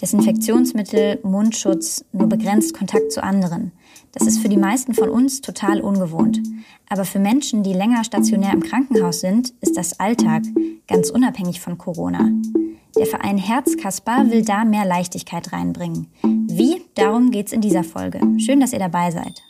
Desinfektionsmittel, 0.00 1.20
Mundschutz, 1.22 2.04
nur 2.12 2.28
begrenzt 2.28 2.74
Kontakt 2.74 3.12
zu 3.12 3.22
anderen. 3.22 3.72
Das 4.12 4.26
ist 4.26 4.38
für 4.38 4.48
die 4.48 4.56
meisten 4.56 4.94
von 4.94 5.08
uns 5.08 5.40
total 5.40 5.80
ungewohnt. 5.80 6.40
Aber 6.88 7.04
für 7.04 7.18
Menschen, 7.18 7.62
die 7.62 7.72
länger 7.72 8.02
stationär 8.02 8.52
im 8.52 8.62
Krankenhaus 8.62 9.20
sind, 9.20 9.52
ist 9.60 9.76
das 9.76 10.00
Alltag, 10.00 10.42
ganz 10.88 11.10
unabhängig 11.10 11.60
von 11.60 11.78
Corona. 11.78 12.28
Der 12.96 13.06
Verein 13.06 13.38
Herzkasper 13.38 14.30
will 14.30 14.44
da 14.44 14.64
mehr 14.64 14.84
Leichtigkeit 14.84 15.52
reinbringen. 15.52 16.08
Wie? 16.22 16.82
Darum 16.94 17.30
geht's 17.30 17.52
in 17.52 17.60
dieser 17.60 17.84
Folge. 17.84 18.20
Schön, 18.38 18.60
dass 18.60 18.72
ihr 18.72 18.80
dabei 18.80 19.10
seid. 19.10 19.42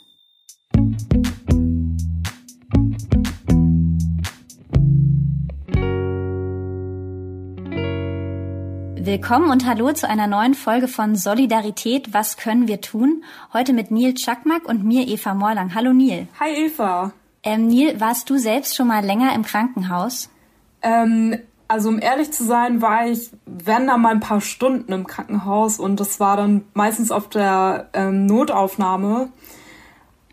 Willkommen 9.03 9.49
und 9.49 9.65
hallo 9.65 9.91
zu 9.93 10.07
einer 10.07 10.27
neuen 10.27 10.53
Folge 10.53 10.87
von 10.87 11.15
Solidarität, 11.15 12.13
was 12.13 12.37
können 12.37 12.67
wir 12.67 12.81
tun? 12.81 13.23
Heute 13.51 13.73
mit 13.73 13.89
Neil 13.89 14.13
Czakmak 14.13 14.65
und 14.65 14.83
mir 14.83 15.07
Eva 15.07 15.33
Morlang. 15.33 15.73
Hallo 15.73 15.91
Neil. 15.91 16.27
Hi 16.39 16.67
Eva. 16.67 17.11
Ähm, 17.41 17.67
Neil, 17.67 17.99
warst 17.99 18.29
du 18.29 18.37
selbst 18.37 18.75
schon 18.75 18.87
mal 18.87 19.03
länger 19.03 19.33
im 19.33 19.41
Krankenhaus? 19.41 20.29
Ähm, 20.83 21.35
also 21.67 21.89
um 21.89 21.99
ehrlich 21.99 22.31
zu 22.31 22.43
sein, 22.43 22.83
war 22.83 23.07
ich, 23.07 23.31
wenn 23.47 23.87
da 23.87 23.97
mal 23.97 24.11
ein 24.11 24.19
paar 24.19 24.39
Stunden 24.39 24.93
im 24.93 25.07
Krankenhaus 25.07 25.79
und 25.79 25.99
das 25.99 26.19
war 26.19 26.37
dann 26.37 26.65
meistens 26.75 27.11
auf 27.11 27.27
der 27.27 27.89
ähm, 27.93 28.27
Notaufnahme. 28.27 29.29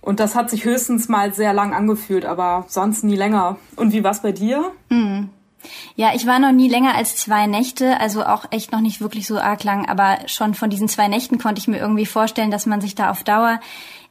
Und 0.02 0.20
das 0.20 0.34
hat 0.34 0.50
sich 0.50 0.66
höchstens 0.66 1.08
mal 1.08 1.32
sehr 1.32 1.54
lang 1.54 1.72
angefühlt, 1.72 2.26
aber 2.26 2.66
sonst 2.68 3.02
nie 3.02 3.16
länger. 3.16 3.56
Und 3.76 3.94
wie 3.94 4.04
war's 4.04 4.20
bei 4.20 4.32
dir? 4.32 4.72
Mhm. 4.90 5.30
Ja, 5.96 6.12
ich 6.14 6.26
war 6.26 6.38
noch 6.38 6.52
nie 6.52 6.68
länger 6.68 6.94
als 6.94 7.16
zwei 7.16 7.46
Nächte, 7.46 8.00
also 8.00 8.24
auch 8.24 8.46
echt 8.50 8.72
noch 8.72 8.80
nicht 8.80 9.00
wirklich 9.00 9.26
so 9.26 9.38
arg 9.38 9.64
lang, 9.64 9.88
aber 9.88 10.18
schon 10.26 10.54
von 10.54 10.70
diesen 10.70 10.88
zwei 10.88 11.08
Nächten 11.08 11.38
konnte 11.38 11.60
ich 11.60 11.68
mir 11.68 11.78
irgendwie 11.78 12.06
vorstellen, 12.06 12.50
dass 12.50 12.66
man 12.66 12.80
sich 12.80 12.94
da 12.94 13.10
auf 13.10 13.24
Dauer 13.24 13.60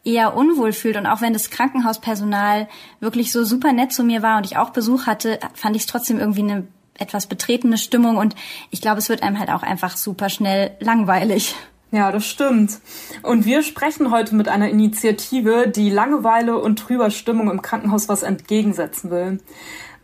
eher 0.03 0.35
unwohl 0.35 0.73
fühlt. 0.73 0.97
Und 0.97 1.05
auch 1.05 1.21
wenn 1.21 1.33
das 1.33 1.49
Krankenhauspersonal 1.49 2.67
wirklich 2.99 3.31
so 3.31 3.43
super 3.43 3.73
nett 3.73 3.91
zu 3.91 4.03
mir 4.03 4.21
war 4.21 4.37
und 4.37 4.45
ich 4.45 4.57
auch 4.57 4.69
Besuch 4.71 5.05
hatte, 5.05 5.39
fand 5.53 5.75
ich 5.75 5.83
es 5.83 5.87
trotzdem 5.87 6.19
irgendwie 6.19 6.41
eine 6.41 6.67
etwas 6.99 7.27
betretene 7.27 7.77
Stimmung 7.77 8.17
und 8.17 8.35
ich 8.71 8.81
glaube, 8.81 8.97
es 8.97 9.09
wird 9.09 9.21
einem 9.21 9.37
halt 9.37 9.49
auch 9.49 9.63
einfach 9.63 9.97
super 9.97 10.29
schnell 10.29 10.75
langweilig. 10.79 11.55
Ja, 11.91 12.11
das 12.11 12.25
stimmt. 12.25 12.79
Und 13.23 13.45
wir 13.45 13.63
sprechen 13.63 14.11
heute 14.11 14.35
mit 14.35 14.49
einer 14.49 14.67
Initiative, 14.67 15.69
die 15.69 15.89
Langeweile 15.89 16.57
und 16.57 16.79
trüber 16.79 17.11
Stimmung 17.11 17.49
im 17.49 17.61
Krankenhaus 17.61 18.09
was 18.09 18.23
entgegensetzen 18.23 19.09
will. 19.09 19.39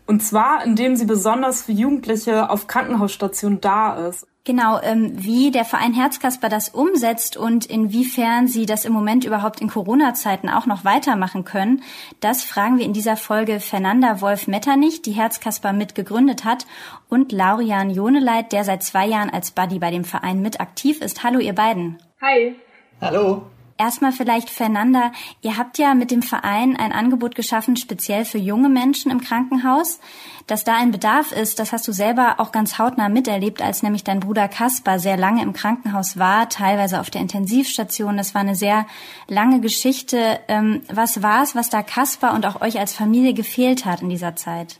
Und 0.06 0.22
zwar, 0.22 0.64
indem 0.64 0.96
sie 0.96 1.06
besonders 1.06 1.62
für 1.62 1.72
Jugendliche 1.72 2.50
auf 2.50 2.66
Krankenhausstationen 2.66 3.60
da 3.60 4.08
ist. 4.08 4.26
Genau, 4.46 4.78
ähm, 4.82 5.12
wie 5.14 5.50
der 5.50 5.64
Verein 5.64 5.94
Herzkasper 5.94 6.50
das 6.50 6.68
umsetzt 6.68 7.38
und 7.38 7.64
inwiefern 7.64 8.46
sie 8.46 8.66
das 8.66 8.84
im 8.84 8.92
Moment 8.92 9.24
überhaupt 9.24 9.62
in 9.62 9.68
Corona-Zeiten 9.68 10.50
auch 10.50 10.66
noch 10.66 10.84
weitermachen 10.84 11.46
können, 11.46 11.82
das 12.20 12.44
fragen 12.44 12.76
wir 12.76 12.84
in 12.84 12.92
dieser 12.92 13.16
Folge 13.16 13.58
Fernanda 13.58 14.20
Wolf-Metternich, 14.20 15.00
die 15.00 15.12
Herzkasper 15.12 15.72
mitgegründet 15.72 16.44
hat, 16.44 16.66
und 17.08 17.32
Laurian 17.32 17.88
Joneleit, 17.88 18.52
der 18.52 18.64
seit 18.64 18.82
zwei 18.82 19.06
Jahren 19.06 19.30
als 19.30 19.50
Buddy 19.50 19.78
bei 19.78 19.90
dem 19.90 20.04
Verein 20.04 20.42
mit 20.42 20.60
aktiv 20.60 21.00
ist. 21.00 21.24
Hallo, 21.24 21.38
ihr 21.38 21.54
beiden. 21.54 21.96
Hi. 22.20 22.54
Hallo. 23.00 23.46
Erstmal 23.76 24.12
vielleicht 24.12 24.50
Fernanda, 24.50 25.10
ihr 25.40 25.58
habt 25.58 25.78
ja 25.78 25.94
mit 25.94 26.12
dem 26.12 26.22
Verein 26.22 26.76
ein 26.76 26.92
Angebot 26.92 27.34
geschaffen, 27.34 27.76
speziell 27.76 28.24
für 28.24 28.38
junge 28.38 28.68
Menschen 28.68 29.10
im 29.10 29.20
Krankenhaus. 29.20 29.98
Dass 30.46 30.62
da 30.62 30.76
ein 30.76 30.92
Bedarf 30.92 31.32
ist, 31.32 31.58
das 31.58 31.72
hast 31.72 31.88
du 31.88 31.92
selber 31.92 32.36
auch 32.38 32.52
ganz 32.52 32.78
hautnah 32.78 33.08
miterlebt, 33.08 33.62
als 33.62 33.82
nämlich 33.82 34.04
dein 34.04 34.20
Bruder 34.20 34.46
Kaspar 34.46 35.00
sehr 35.00 35.16
lange 35.16 35.42
im 35.42 35.54
Krankenhaus 35.54 36.18
war, 36.18 36.48
teilweise 36.48 37.00
auf 37.00 37.10
der 37.10 37.22
Intensivstation. 37.22 38.16
Das 38.16 38.34
war 38.34 38.42
eine 38.42 38.54
sehr 38.54 38.86
lange 39.26 39.60
Geschichte. 39.60 40.38
Ähm, 40.46 40.82
was 40.92 41.22
war 41.22 41.42
es, 41.42 41.56
was 41.56 41.68
da 41.68 41.82
Kaspar 41.82 42.34
und 42.34 42.46
auch 42.46 42.60
euch 42.60 42.78
als 42.78 42.94
Familie 42.94 43.34
gefehlt 43.34 43.86
hat 43.86 44.02
in 44.02 44.08
dieser 44.08 44.36
Zeit? 44.36 44.78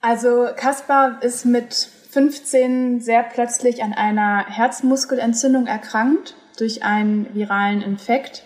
Also 0.00 0.46
Kaspar 0.54 1.20
ist 1.22 1.46
mit 1.46 1.74
15 2.10 3.00
sehr 3.00 3.24
plötzlich 3.24 3.82
an 3.82 3.92
einer 3.92 4.46
Herzmuskelentzündung 4.46 5.66
erkrankt 5.66 6.36
durch 6.58 6.82
einen 6.82 7.34
viralen 7.34 7.82
Infekt 7.82 8.42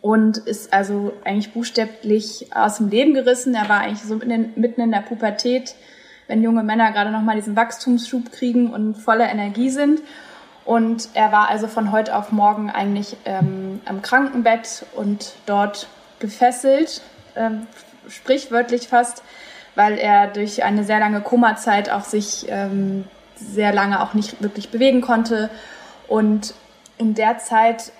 und 0.00 0.38
ist 0.38 0.72
also 0.72 1.12
eigentlich 1.24 1.52
buchstäblich 1.52 2.46
aus 2.54 2.78
dem 2.78 2.88
Leben 2.88 3.14
gerissen. 3.14 3.54
Er 3.54 3.68
war 3.68 3.80
eigentlich 3.80 4.02
so 4.02 4.16
mitten 4.16 4.80
in 4.80 4.92
der 4.92 5.00
Pubertät, 5.00 5.74
wenn 6.26 6.42
junge 6.42 6.62
Männer 6.62 6.92
gerade 6.92 7.10
nochmal 7.10 7.36
diesen 7.36 7.56
Wachstumsschub 7.56 8.32
kriegen 8.32 8.72
und 8.72 8.94
voller 8.94 9.30
Energie 9.30 9.70
sind. 9.70 10.00
Und 10.64 11.08
er 11.14 11.32
war 11.32 11.48
also 11.48 11.66
von 11.66 11.92
heute 11.92 12.14
auf 12.14 12.30
morgen 12.30 12.70
eigentlich 12.70 13.16
ähm, 13.24 13.80
am 13.86 14.02
Krankenbett 14.02 14.84
und 14.94 15.32
dort 15.46 15.88
gefesselt, 16.18 17.00
ähm, 17.36 17.66
sprichwörtlich 18.08 18.88
fast, 18.88 19.22
weil 19.74 19.96
er 19.96 20.26
durch 20.26 20.64
eine 20.64 20.84
sehr 20.84 21.00
lange 21.00 21.22
Komazeit 21.22 21.90
auch 21.90 22.04
sich 22.04 22.46
ähm, 22.48 23.04
sehr 23.34 23.72
lange 23.72 24.02
auch 24.02 24.14
nicht 24.14 24.42
wirklich 24.42 24.70
bewegen 24.70 25.00
konnte 25.00 25.48
und 26.06 26.52
in 26.98 27.14
der 27.14 27.38
Zeit 27.38 27.92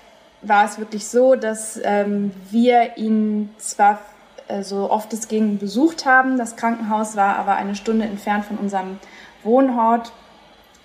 war 0.43 0.65
es 0.65 0.79
wirklich 0.79 1.07
so, 1.09 1.35
dass 1.35 1.81
ähm, 1.83 2.33
wir 2.51 2.97
ihn 2.97 3.51
zwar 3.59 4.01
äh, 4.49 4.63
so 4.63 4.91
oft 4.91 5.13
es 5.13 5.29
ging 5.29 5.59
besucht 5.59 6.07
haben, 6.07 6.39
das 6.39 6.57
Krankenhaus 6.57 7.17
war 7.17 7.37
aber 7.37 7.57
eine 7.57 7.75
Stunde 7.75 8.05
entfernt 8.05 8.45
von 8.45 8.57
unserem 8.59 8.99
Wohnort. 9.43 10.13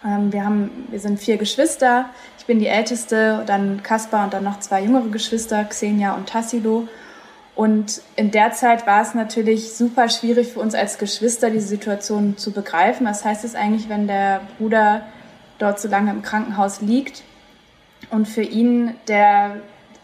Ähm, 0.06 0.32
wir, 0.34 0.46
haben, 0.46 0.88
wir 0.90 1.00
sind 1.00 1.20
vier 1.20 1.38
Geschwister, 1.38 2.10
ich 2.40 2.46
bin 2.46 2.60
die 2.60 2.68
Älteste, 2.68 3.44
dann 3.46 3.84
Kaspar 3.84 4.26
und 4.26 4.34
dann 4.34 4.44
noch 4.44 4.60
zwei 4.60 4.82
jüngere 4.82 5.08
Geschwister, 5.10 5.64
Xenia 5.64 6.14
und 6.14 6.28
Tassilo. 6.28 6.88
Und 7.56 8.02
in 8.16 8.32
der 8.32 8.52
Zeit 8.52 8.88
war 8.88 9.02
es 9.02 9.14
natürlich 9.14 9.76
super 9.76 10.10
schwierig 10.10 10.54
für 10.54 10.60
uns 10.60 10.74
als 10.74 10.98
Geschwister, 10.98 11.52
diese 11.52 11.68
Situation 11.68 12.36
zu 12.36 12.52
begreifen. 12.52 13.06
Was 13.06 13.24
heißt 13.24 13.46
es 13.46 13.54
eigentlich, 13.54 13.90
wenn 13.90 14.08
der 14.08 14.42
Bruder 14.58 15.04
dort 15.60 15.80
so 15.80 15.88
lange 15.88 16.10
im 16.10 16.24
Krankenhaus 16.24 16.82
liegt? 16.82 17.24
Und 18.10 18.28
für 18.28 18.44
ihn, 18.44 18.96
der 19.08 19.58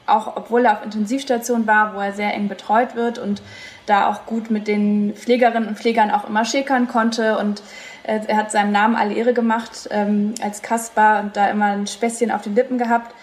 auch 0.09 0.35
obwohl 0.35 0.65
er 0.65 0.73
auf 0.73 0.83
Intensivstation 0.83 1.67
war, 1.67 1.95
wo 1.95 1.99
er 1.99 2.13
sehr 2.13 2.33
eng 2.33 2.47
betreut 2.47 2.95
wird 2.95 3.19
und 3.19 3.41
da 3.85 4.07
auch 4.07 4.25
gut 4.25 4.51
mit 4.51 4.67
den 4.67 5.13
Pflegerinnen 5.15 5.67
und 5.67 5.77
Pflegern 5.77 6.11
auch 6.11 6.27
immer 6.27 6.45
schäkern 6.45 6.87
konnte 6.87 7.37
und 7.37 7.61
äh, 8.03 8.19
er 8.27 8.37
hat 8.37 8.51
seinem 8.51 8.71
Namen 8.71 8.95
alle 8.95 9.13
Ehre 9.13 9.33
gemacht 9.33 9.87
ähm, 9.91 10.33
als 10.41 10.61
Kaspar 10.61 11.21
und 11.21 11.37
da 11.37 11.49
immer 11.49 11.65
ein 11.65 11.87
Späßchen 11.87 12.31
auf 12.31 12.41
den 12.41 12.55
Lippen 12.55 12.77
gehabt. 12.77 13.15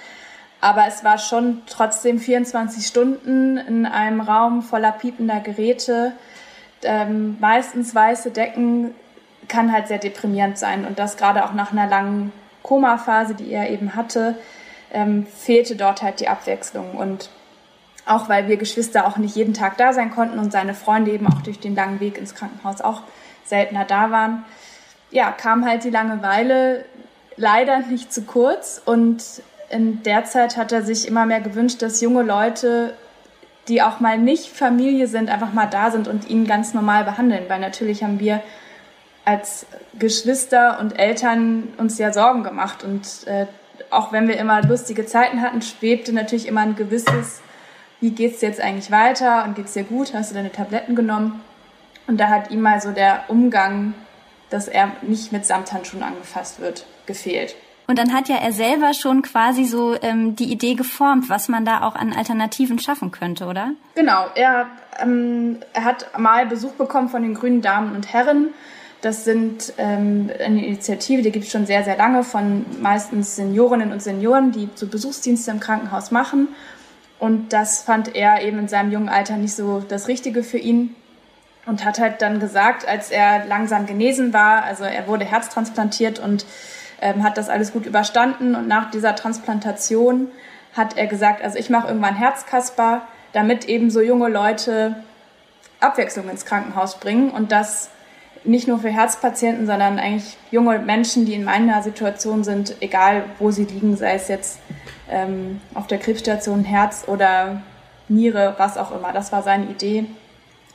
Aber 0.61 0.87
es 0.89 1.05
war 1.05 1.19
schon 1.19 1.63
trotzdem 1.67 2.19
24 2.19 2.87
Stunden 2.87 3.59
in 3.59 3.87
einem 3.87 4.21
Raum 4.21 4.63
voller 4.63 4.93
piepender 4.93 5.41
Geräte, 5.41 6.13
ähm, 6.83 7.37
meistens 7.41 7.95
weiße 7.95 8.31
Decken, 8.31 8.95
kann 9.49 9.71
halt 9.73 9.87
sehr 9.87 9.99
deprimierend 9.99 10.59
sein 10.59 10.85
und 10.85 10.99
das 10.99 11.17
gerade 11.17 11.45
auch 11.45 11.53
nach 11.53 11.71
einer 11.71 11.87
langen 11.87 12.33
Koma-Phase, 12.65 13.35
die 13.35 13.53
er 13.53 13.71
eben 13.71 13.95
hatte 13.95 14.35
ähm, 14.93 15.27
fehlte 15.27 15.77
dort 15.77 16.03
halt 16.03 16.21
die 16.21 16.29
Abwechslung. 16.29 16.93
Und 16.93 17.31
auch 18.07 18.29
weil 18.29 18.49
wir 18.49 18.57
Geschwister 18.57 19.07
auch 19.07 19.17
nicht 19.17 19.37
jeden 19.37 19.55
Tag 19.55 19.77
da 19.79 19.93
sein 19.93 20.11
konnten 20.11 20.39
und 20.39 20.53
seine 20.53 20.75
Freunde 20.75 21.11
eben 21.11 21.27
auch 21.27 21.43
durch 21.43 21.59
den 21.59 21.75
langen 21.75 22.01
Weg 22.01 22.19
ins 22.19 22.35
Krankenhaus 22.35 22.81
auch 22.81 23.03
seltener 23.45 23.85
da 23.85 24.11
waren, 24.11 24.45
ja, 25.11 25.31
kam 25.31 25.65
halt 25.65 25.85
die 25.85 25.91
Langeweile 25.91 26.85
leider 27.37 27.81
nicht 27.81 28.13
zu 28.13 28.23
kurz. 28.23 28.81
Und 28.85 29.23
in 29.71 30.03
der 30.03 30.25
Zeit 30.25 30.57
hat 30.57 30.73
er 30.73 30.83
sich 30.83 31.09
immer 31.09 31.27
mehr 31.27 31.41
gewünscht, 31.41 31.83
dass 31.83 32.01
junge 32.01 32.23
Leute, 32.23 32.95
die 33.69 33.83
auch 33.83 34.01
mal 34.01 34.19
nicht 34.19 34.49
Familie 34.49 35.07
sind, 35.07 35.31
einfach 35.31 35.53
mal 35.53 35.67
da 35.67 35.91
sind 35.91 36.09
und 36.09 36.29
ihn 36.29 36.47
ganz 36.47 36.75
normal 36.75 37.05
behandeln. 37.05 37.45
Weil 37.49 37.61
natürlich 37.61 38.03
haben 38.03 38.21
wir 38.21 38.43
als 39.25 39.67
Geschwister 39.99 40.79
und 40.81 40.99
Eltern 40.99 41.75
uns 41.79 41.99
ja 41.99 42.13
Sorgen 42.13 42.45
gemacht 42.45 42.85
und 42.85 43.27
äh, 43.27 43.47
auch 43.91 44.13
wenn 44.13 44.29
wir 44.29 44.39
immer 44.39 44.63
lustige 44.63 45.07
Zeiten 45.07 45.43
hatten, 45.43 45.63
schwebte 45.63 46.13
natürlich 46.13 46.47
immer 46.47 46.61
ein 46.61 46.77
gewisses, 46.77 47.41
wie 48.01 48.11
geht's 48.11 48.41
dir 48.41 48.49
jetzt 48.49 48.61
eigentlich 48.61 48.91
weiter 48.91 49.45
und 49.45 49.55
geht's 49.55 49.73
dir 49.73 49.85
gut? 49.85 50.15
Hast 50.15 50.31
du 50.31 50.35
deine 50.35 50.53
Tabletten 50.53 50.95
genommen? 50.95 51.41
Und 52.07 52.19
da 52.19 52.29
hat 52.29 52.51
ihm 52.51 52.61
mal 52.61 52.81
so 52.81 52.93
der 52.93 53.25
Umgang, 53.29 53.95
dass 54.51 54.69
er 54.69 54.93
nicht 55.03 55.33
mit 55.33 55.45
Samthandschuhen 55.45 56.03
angefasst 56.03 56.61
wird, 56.61 56.87
gefehlt. 57.07 57.57
Und 57.89 57.99
dann 57.99 58.13
hat 58.13 58.29
ja 58.29 58.37
er 58.37 58.53
selber 58.53 58.95
schon 58.95 59.23
quasi 59.23 59.65
so 59.65 59.97
ähm, 60.03 60.35
die 60.35 60.51
Idee 60.51 60.75
geformt, 60.75 61.29
was 61.29 61.49
man 61.49 61.65
da 61.65 61.83
auch 61.83 61.95
an 61.95 62.13
Alternativen 62.13 62.79
schaffen 62.81 63.13
könnte, 63.13 63.47
oder? 63.47 63.73
Genau, 63.95 64.27
er, 64.35 64.67
ähm, 65.01 65.61
er 65.73 65.85
hat 65.85 66.19
mal 66.19 66.47
Besuch 66.47 66.73
bekommen 66.73 67.09
von 67.09 67.23
den 67.23 67.35
grünen 67.35 67.63
Damen 67.63 67.95
und 67.95 68.13
Herren 68.13 68.49
das 69.07 69.23
sind 69.25 69.73
ähm, 69.79 70.31
eine 70.45 70.67
Initiative, 70.67 71.23
die 71.23 71.31
gibt 71.31 71.45
es 71.45 71.53
schon 71.53 71.65
sehr, 71.65 71.85
sehr 71.85 71.97
lange 71.97 72.25
von 72.25 72.67
meistens 72.83 73.37
Seniorinnen 73.37 73.93
und 73.93 74.03
Senioren, 74.03 74.51
die 74.51 74.69
so 74.75 74.89
Besuchsdienste 74.89 75.53
im 75.53 75.61
Krankenhaus 75.61 76.11
machen. 76.11 76.49
Und 77.21 77.53
das 77.53 77.83
fand 77.83 78.17
er 78.17 78.43
eben 78.43 78.59
in 78.59 78.67
seinem 78.67 78.91
jungen 78.91 79.09
Alter 79.09 79.37
nicht 79.37 79.55
so 79.55 79.79
das 79.79 80.09
Richtige 80.09 80.43
für 80.43 80.59
ihn 80.59 80.97
und 81.67 81.85
hat 81.85 82.01
halt 82.01 82.21
dann 82.21 82.41
gesagt, 82.41 82.89
als 82.89 83.13
er 83.13 83.47
langsam 83.47 83.87
genesen 83.87 84.33
war, 84.33 84.65
also 84.65 84.83
er 84.83 85.07
wurde 85.07 85.25
herztransplantiert 85.25 86.19
und 86.19 86.45
ähm, 87.01 87.23
hat 87.23 87.39
das 87.39 87.49
alles 87.49 87.73
gut 87.73 87.87
überstanden 87.87 88.57
und 88.57 88.67
nach 88.67 88.91
dieser 88.91 89.15
Transplantation 89.15 90.33
hat 90.77 90.99
er 90.99 91.07
gesagt, 91.07 91.45
also 91.45 91.57
ich 91.57 91.71
mache 91.71 91.87
irgendwann 91.87 92.17
Herzkasper, 92.17 93.03
damit 93.33 93.67
eben 93.67 93.89
so 93.89 94.01
junge 94.01 94.29
Leute 94.29 94.97
Abwechslung 95.79 96.29
ins 96.29 96.45
Krankenhaus 96.45 96.99
bringen 96.99 97.31
und 97.31 97.53
das 97.53 97.91
nicht 98.47 98.69
nur 98.69 98.79
für 98.79 98.89
Herzpatienten, 98.89 99.67
sondern 99.67 99.99
eigentlich 99.99 100.37
junge 100.51 100.79
Menschen, 100.79 101.27
die 101.27 101.35
in 101.35 101.45
meiner 101.45 101.83
Situation 101.83 102.45
sind, 102.45 102.77
egal 102.81 103.25
wo 103.39 103.51
sie 103.51 103.65
liegen, 103.65 103.97
sei 103.97 104.15
es 104.15 104.29
jetzt 104.29 104.61
ähm, 105.11 105.61
auf 105.75 105.87
der 105.87 105.99
Krebsstation 105.99 106.65
Herz 106.65 107.05
oder 107.07 107.63
Niere, 108.09 108.55
was 108.59 108.79
auch 108.79 108.93
immer. 108.93 109.13
Das 109.13 109.33
war 109.33 109.43
seine 109.43 109.67
Idee, 109.67 110.07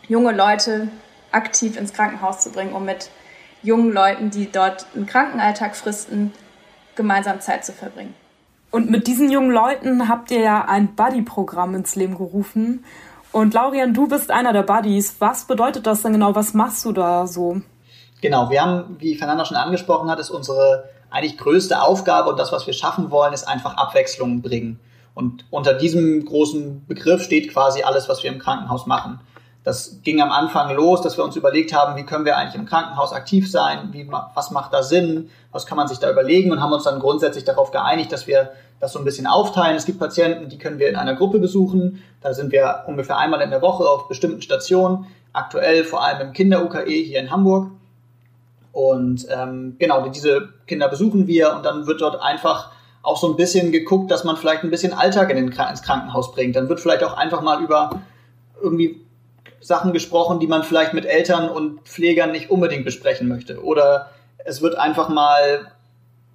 junge 0.08 0.32
Leute 0.32 0.90
aktiv 1.32 1.78
ins 1.78 1.94
Krankenhaus 1.94 2.42
zu 2.42 2.52
bringen, 2.52 2.74
um 2.74 2.86
mit 2.86 3.10
jungen 3.64 3.92
Leuten, 3.92 4.30
die 4.30 4.52
dort 4.52 4.86
einen 4.96 5.06
Krankenalltag 5.06 5.76
fristen, 5.76 6.34
gemeinsam 6.96 7.40
Zeit 7.40 7.64
zu 7.64 7.72
verbringen. 7.72 8.14
Und 8.72 8.90
mit 8.90 9.08
diesen 9.08 9.30
jungen 9.30 9.52
Leuten 9.52 10.08
habt 10.08 10.32
ihr 10.32 10.40
ja 10.40 10.66
ein 10.66 10.96
Buddy-Programm 10.96 11.76
ins 11.76 11.96
Leben 11.96 12.18
gerufen. 12.18 12.86
Und 13.32 13.54
Laurian, 13.54 13.94
du 13.94 14.08
bist 14.08 14.30
einer 14.30 14.52
der 14.52 14.64
Buddies. 14.64 15.16
Was 15.20 15.46
bedeutet 15.46 15.88
das 15.88 16.02
denn 16.02 16.14
genau? 16.14 16.36
Was 16.36 16.54
machst 16.54 16.84
du 16.84 16.92
da 16.92 17.28
so? 17.28 17.62
Genau, 18.22 18.50
wir 18.50 18.62
haben, 18.62 18.98
wie 19.00 19.16
Fernanda 19.16 19.46
schon 19.46 19.58
angesprochen 19.58 20.10
hat, 20.10 20.20
ist 20.20 20.30
unsere 20.30 20.90
eigentlich 21.10 21.38
größte 21.38 21.82
Aufgabe 21.82 22.30
und 22.30 22.40
das, 22.40 22.52
was 22.52 22.68
wir 22.68 22.74
schaffen 22.74 23.10
wollen, 23.10 23.34
ist 23.34 23.48
einfach 23.48 23.78
Abwechslung 23.78 24.42
bringen. 24.42 24.80
Und 25.14 25.46
unter 25.50 25.74
diesem 25.74 26.26
großen 26.26 26.86
Begriff 26.88 27.24
steht 27.24 27.52
quasi 27.52 27.84
alles, 27.84 28.08
was 28.08 28.24
wir 28.24 28.32
im 28.32 28.40
Krankenhaus 28.40 28.86
machen. 28.86 29.20
Das 29.64 30.00
ging 30.02 30.22
am 30.22 30.32
Anfang 30.32 30.76
los, 30.76 31.02
dass 31.02 31.18
wir 31.18 31.24
uns 31.24 31.36
überlegt 31.36 31.74
haben, 31.74 31.96
wie 31.96 32.04
können 32.04 32.26
wir 32.26 32.36
eigentlich 32.36 32.56
im 32.56 32.66
Krankenhaus 32.66 33.14
aktiv 33.14 33.50
sein, 33.50 33.90
wie, 33.92 34.10
was 34.34 34.50
macht 34.50 34.74
da 34.74 34.82
Sinn, 34.82 35.30
was 35.52 35.68
kann 35.68 35.78
man 35.78 35.88
sich 35.88 36.00
da 36.00 36.10
überlegen 36.10 36.52
und 36.52 36.62
haben 36.62 36.74
uns 36.74 36.84
dann 36.84 37.00
grundsätzlich 37.00 37.44
darauf 37.44 37.70
geeinigt, 37.70 38.12
dass 38.12 38.26
wir 38.26 38.52
das 38.80 38.94
so 38.94 39.00
ein 39.00 39.06
bisschen 39.06 39.28
aufteilen. 39.28 39.76
Es 39.78 39.86
gibt 39.86 40.00
Patienten, 40.00 40.50
die 40.50 40.58
können 40.58 40.80
wir 40.80 40.90
in 40.90 40.96
einer 40.96 41.14
Gruppe 41.14 41.38
besuchen. 41.38 42.02
Da 42.22 42.34
sind 42.34 42.52
wir 42.52 42.86
ungefähr 42.88 43.18
einmal 43.18 43.42
in 43.42 43.52
der 43.52 43.62
Woche 43.62 43.84
auf 43.88 44.08
bestimmten 44.08 44.42
Stationen, 44.42 45.06
aktuell 45.32 45.84
vor 45.84 46.04
allem 46.04 46.22
im 46.22 46.34
Kinder-UKE 46.34 46.90
hier 46.90 47.20
in 47.20 47.30
Hamburg. 47.30 47.70
Und 48.72 49.28
ähm, 49.30 49.76
genau, 49.78 50.08
diese 50.08 50.50
Kinder 50.66 50.88
besuchen 50.88 51.28
wir 51.28 51.54
und 51.54 51.66
dann 51.66 51.86
wird 51.86 52.02
dort 52.02 52.20
einfach 52.20 52.72
auch 53.04 53.18
so 53.18 53.30
ein 53.30 53.36
bisschen 53.36 53.72
geguckt, 53.72 54.10
dass 54.10 54.24
man 54.24 54.38
vielleicht 54.38 54.64
ein 54.64 54.72
bisschen 54.72 54.94
Alltag 54.94 55.30
in 55.30 55.36
den, 55.36 55.52
ins 55.52 55.82
Krankenhaus 55.84 56.32
bringt. 56.32 56.56
Dann 56.56 56.70
wird 56.70 56.80
vielleicht 56.80 57.04
auch 57.04 57.14
einfach 57.14 57.42
mal 57.42 57.62
über 57.64 58.02
irgendwie 58.62 59.01
Sachen 59.62 59.94
gesprochen, 59.94 60.40
die 60.40 60.48
man 60.48 60.64
vielleicht 60.64 60.94
mit 60.94 61.06
Eltern 61.06 61.48
und 61.48 61.82
Pflegern 61.82 62.32
nicht 62.32 62.50
unbedingt 62.50 62.84
besprechen 62.84 63.28
möchte. 63.28 63.64
Oder 63.64 64.10
es 64.44 64.62
wird 64.62 64.76
einfach 64.76 65.08
mal 65.08 65.72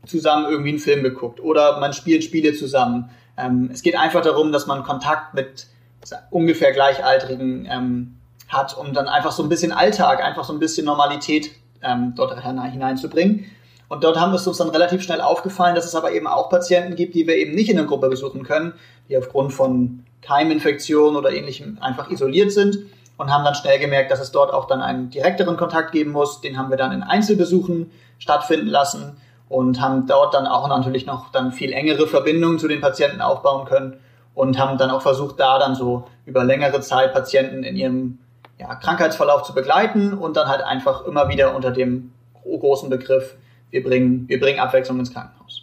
zusammen 0.06 0.46
irgendwie 0.48 0.70
einen 0.70 0.78
Film 0.78 1.02
geguckt 1.02 1.40
oder 1.40 1.80
man 1.80 1.92
spielt 1.92 2.22
Spiele 2.22 2.54
zusammen. 2.54 3.10
Ähm, 3.36 3.70
es 3.72 3.82
geht 3.82 3.96
einfach 3.96 4.22
darum, 4.22 4.52
dass 4.52 4.66
man 4.66 4.84
Kontakt 4.84 5.34
mit 5.34 5.66
ungefähr 6.30 6.72
Gleichaltrigen 6.72 7.68
ähm, 7.68 8.16
hat, 8.48 8.78
um 8.78 8.94
dann 8.94 9.08
einfach 9.08 9.32
so 9.32 9.42
ein 9.42 9.48
bisschen 9.48 9.72
Alltag, 9.72 10.22
einfach 10.22 10.44
so 10.44 10.52
ein 10.52 10.60
bisschen 10.60 10.86
Normalität 10.86 11.50
ähm, 11.82 12.14
dort 12.16 12.40
hineinzubringen. 12.40 13.46
Und 13.88 14.04
dort 14.04 14.18
haben 14.18 14.32
es 14.34 14.46
uns 14.46 14.58
dann 14.58 14.68
relativ 14.68 15.02
schnell 15.02 15.20
aufgefallen, 15.20 15.74
dass 15.74 15.84
es 15.84 15.96
aber 15.96 16.12
eben 16.12 16.28
auch 16.28 16.48
Patienten 16.48 16.94
gibt, 16.94 17.14
die 17.14 17.26
wir 17.26 17.36
eben 17.36 17.56
nicht 17.56 17.68
in 17.68 17.76
der 17.76 17.86
Gruppe 17.86 18.08
besuchen 18.08 18.44
können, 18.44 18.72
die 19.08 19.18
aufgrund 19.18 19.52
von 19.52 20.04
Keiminfektionen 20.22 21.16
oder 21.16 21.32
ähnlichem 21.32 21.78
einfach 21.80 22.10
isoliert 22.10 22.52
sind 22.52 22.78
und 23.16 23.32
haben 23.32 23.44
dann 23.44 23.54
schnell 23.54 23.78
gemerkt, 23.78 24.10
dass 24.10 24.20
es 24.20 24.32
dort 24.32 24.52
auch 24.52 24.66
dann 24.66 24.82
einen 24.82 25.10
direkteren 25.10 25.56
Kontakt 25.56 25.92
geben 25.92 26.12
muss. 26.12 26.40
Den 26.40 26.58
haben 26.58 26.70
wir 26.70 26.76
dann 26.76 26.92
in 26.92 27.02
Einzelbesuchen 27.02 27.90
stattfinden 28.18 28.66
lassen 28.66 29.16
und 29.48 29.80
haben 29.80 30.06
dort 30.06 30.34
dann 30.34 30.46
auch 30.46 30.68
natürlich 30.68 31.06
noch 31.06 31.30
dann 31.30 31.52
viel 31.52 31.72
engere 31.72 32.06
Verbindungen 32.06 32.58
zu 32.58 32.68
den 32.68 32.80
Patienten 32.80 33.20
aufbauen 33.20 33.66
können 33.66 34.00
und 34.34 34.58
haben 34.58 34.76
dann 34.78 34.90
auch 34.90 35.02
versucht, 35.02 35.40
da 35.40 35.58
dann 35.58 35.74
so 35.74 36.04
über 36.26 36.44
längere 36.44 36.80
Zeit 36.80 37.12
Patienten 37.12 37.62
in 37.62 37.76
ihrem 37.76 38.18
ja, 38.58 38.74
Krankheitsverlauf 38.74 39.42
zu 39.42 39.54
begleiten 39.54 40.12
und 40.12 40.36
dann 40.36 40.48
halt 40.48 40.62
einfach 40.62 41.04
immer 41.06 41.28
wieder 41.28 41.54
unter 41.54 41.70
dem 41.70 42.12
großen 42.44 42.90
Begriff, 42.90 43.36
wir 43.70 43.82
bringen, 43.82 44.28
wir 44.28 44.40
bringen 44.40 44.60
Abwechslung 44.60 44.98
ins 44.98 45.12
Krankenhaus. 45.12 45.62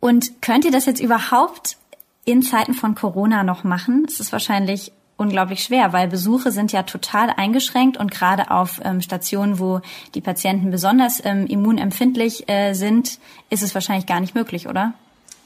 Und 0.00 0.42
könnt 0.42 0.64
ihr 0.64 0.72
das 0.72 0.86
jetzt 0.86 1.00
überhaupt 1.00 1.76
in 2.24 2.42
Zeiten 2.42 2.74
von 2.74 2.94
Corona 2.94 3.42
noch 3.42 3.64
machen? 3.64 4.04
Es 4.06 4.20
ist 4.20 4.32
wahrscheinlich 4.32 4.92
unglaublich 5.16 5.62
schwer, 5.62 5.92
weil 5.92 6.08
Besuche 6.08 6.50
sind 6.50 6.72
ja 6.72 6.82
total 6.82 7.30
eingeschränkt 7.30 7.96
und 7.96 8.10
gerade 8.10 8.50
auf 8.50 8.80
ähm, 8.84 9.00
Stationen, 9.00 9.58
wo 9.58 9.80
die 10.14 10.20
Patienten 10.20 10.70
besonders 10.70 11.24
ähm, 11.24 11.46
immunempfindlich 11.46 12.48
äh, 12.48 12.74
sind, 12.74 13.18
ist 13.50 13.62
es 13.62 13.74
wahrscheinlich 13.74 14.06
gar 14.06 14.20
nicht 14.20 14.34
möglich, 14.34 14.68
oder? 14.68 14.94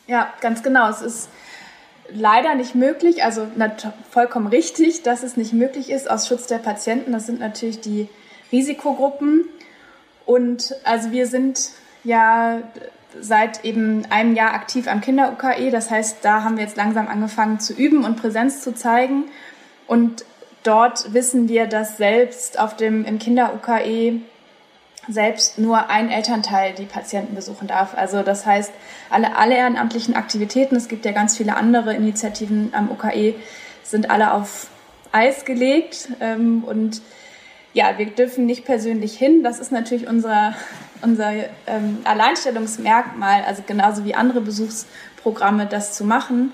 Ja, 0.06 0.32
ganz 0.40 0.62
genau. 0.62 0.88
Es 0.88 1.02
ist 1.02 1.28
leider 2.10 2.54
nicht 2.54 2.74
möglich, 2.74 3.22
also 3.22 3.46
vollkommen 4.10 4.46
richtig, 4.46 5.02
dass 5.02 5.22
es 5.22 5.36
nicht 5.36 5.52
möglich 5.52 5.90
ist 5.90 6.10
aus 6.10 6.26
Schutz 6.26 6.46
der 6.46 6.58
Patienten. 6.58 7.12
Das 7.12 7.26
sind 7.26 7.40
natürlich 7.40 7.80
die 7.80 8.08
Risikogruppen. 8.50 9.44
Und 10.24 10.74
also 10.84 11.10
wir 11.10 11.26
sind 11.26 11.70
ja 12.04 12.60
seit 13.20 13.64
eben 13.64 14.06
einem 14.10 14.34
Jahr 14.34 14.54
aktiv 14.54 14.88
am 14.88 15.00
Kinder-UKE. 15.00 15.70
Das 15.70 15.90
heißt, 15.90 16.18
da 16.22 16.44
haben 16.44 16.56
wir 16.56 16.64
jetzt 16.64 16.76
langsam 16.76 17.08
angefangen 17.08 17.60
zu 17.60 17.72
üben 17.72 18.04
und 18.04 18.16
Präsenz 18.16 18.62
zu 18.62 18.74
zeigen. 18.74 19.24
Und 19.88 20.24
dort 20.62 21.12
wissen 21.12 21.48
wir, 21.48 21.66
dass 21.66 21.96
selbst 21.96 22.60
auf 22.60 22.76
dem, 22.76 23.04
im 23.04 23.18
Kinder-UKE 23.18 24.20
selbst 25.08 25.58
nur 25.58 25.88
ein 25.88 26.10
Elternteil 26.10 26.74
die 26.74 26.84
Patienten 26.84 27.34
besuchen 27.34 27.66
darf. 27.66 27.96
Also 27.96 28.22
das 28.22 28.44
heißt, 28.44 28.70
alle, 29.10 29.36
alle 29.36 29.56
ehrenamtlichen 29.56 30.14
Aktivitäten, 30.14 30.76
es 30.76 30.88
gibt 30.88 31.06
ja 31.06 31.12
ganz 31.12 31.36
viele 31.36 31.56
andere 31.56 31.94
Initiativen 31.94 32.72
am 32.74 32.90
UKE, 32.90 33.34
sind 33.82 34.10
alle 34.10 34.34
auf 34.34 34.68
Eis 35.10 35.46
gelegt. 35.46 36.10
Ähm, 36.20 36.62
und 36.64 37.00
ja, 37.72 37.96
wir 37.96 38.06
dürfen 38.06 38.44
nicht 38.44 38.66
persönlich 38.66 39.16
hin. 39.16 39.42
Das 39.42 39.60
ist 39.60 39.72
natürlich 39.72 40.06
unser, 40.06 40.54
unser 41.00 41.32
ähm, 41.66 41.98
Alleinstellungsmerkmal, 42.04 43.44
also 43.46 43.62
genauso 43.66 44.04
wie 44.04 44.14
andere 44.14 44.42
Besuchsprogramme 44.42 45.64
das 45.64 45.94
zu 45.94 46.04
machen. 46.04 46.52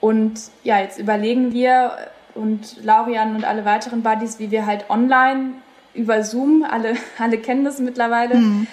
Und 0.00 0.40
ja, 0.64 0.80
jetzt 0.80 0.98
überlegen 0.98 1.52
wir, 1.52 1.92
und 2.34 2.82
Laurian 2.82 3.36
und 3.36 3.44
alle 3.44 3.64
weiteren 3.64 4.02
Buddies, 4.02 4.38
wie 4.38 4.50
wir 4.50 4.66
halt 4.66 4.88
online 4.90 5.52
über 5.94 6.22
Zoom, 6.24 6.64
alle, 6.68 6.96
alle 7.18 7.38
kennen 7.38 7.64
das 7.64 7.78
mittlerweile, 7.78 8.36
mhm. 8.36 8.66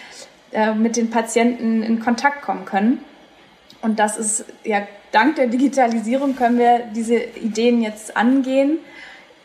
äh, 0.51 0.74
mit 0.74 0.96
den 0.96 1.10
Patienten 1.10 1.84
in 1.84 2.00
Kontakt 2.00 2.41
kommen 2.41 2.65
können. 2.65 3.03
Und 3.82 4.00
das 4.00 4.17
ist, 4.17 4.46
ja, 4.63 4.88
dank 5.12 5.36
der 5.36 5.48
Digitalisierung 5.48 6.36
können 6.36 6.58
wir 6.58 6.79
diese 6.96 7.15
Ideen 7.15 7.82
jetzt 7.82 8.17
angehen. 8.17 8.79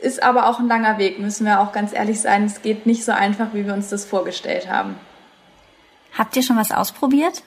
Ist 0.00 0.22
aber 0.22 0.48
auch 0.48 0.58
ein 0.58 0.66
langer 0.66 0.98
Weg, 0.98 1.18
müssen 1.20 1.46
wir 1.46 1.60
auch 1.60 1.72
ganz 1.72 1.92
ehrlich 1.92 2.20
sein. 2.20 2.44
Es 2.44 2.62
geht 2.62 2.86
nicht 2.86 3.04
so 3.04 3.12
einfach, 3.12 3.48
wie 3.52 3.66
wir 3.66 3.74
uns 3.74 3.88
das 3.88 4.04
vorgestellt 4.04 4.68
haben. 4.68 4.96
Habt 6.16 6.36
ihr 6.36 6.42
schon 6.42 6.56
was 6.56 6.72
ausprobiert? 6.72 7.42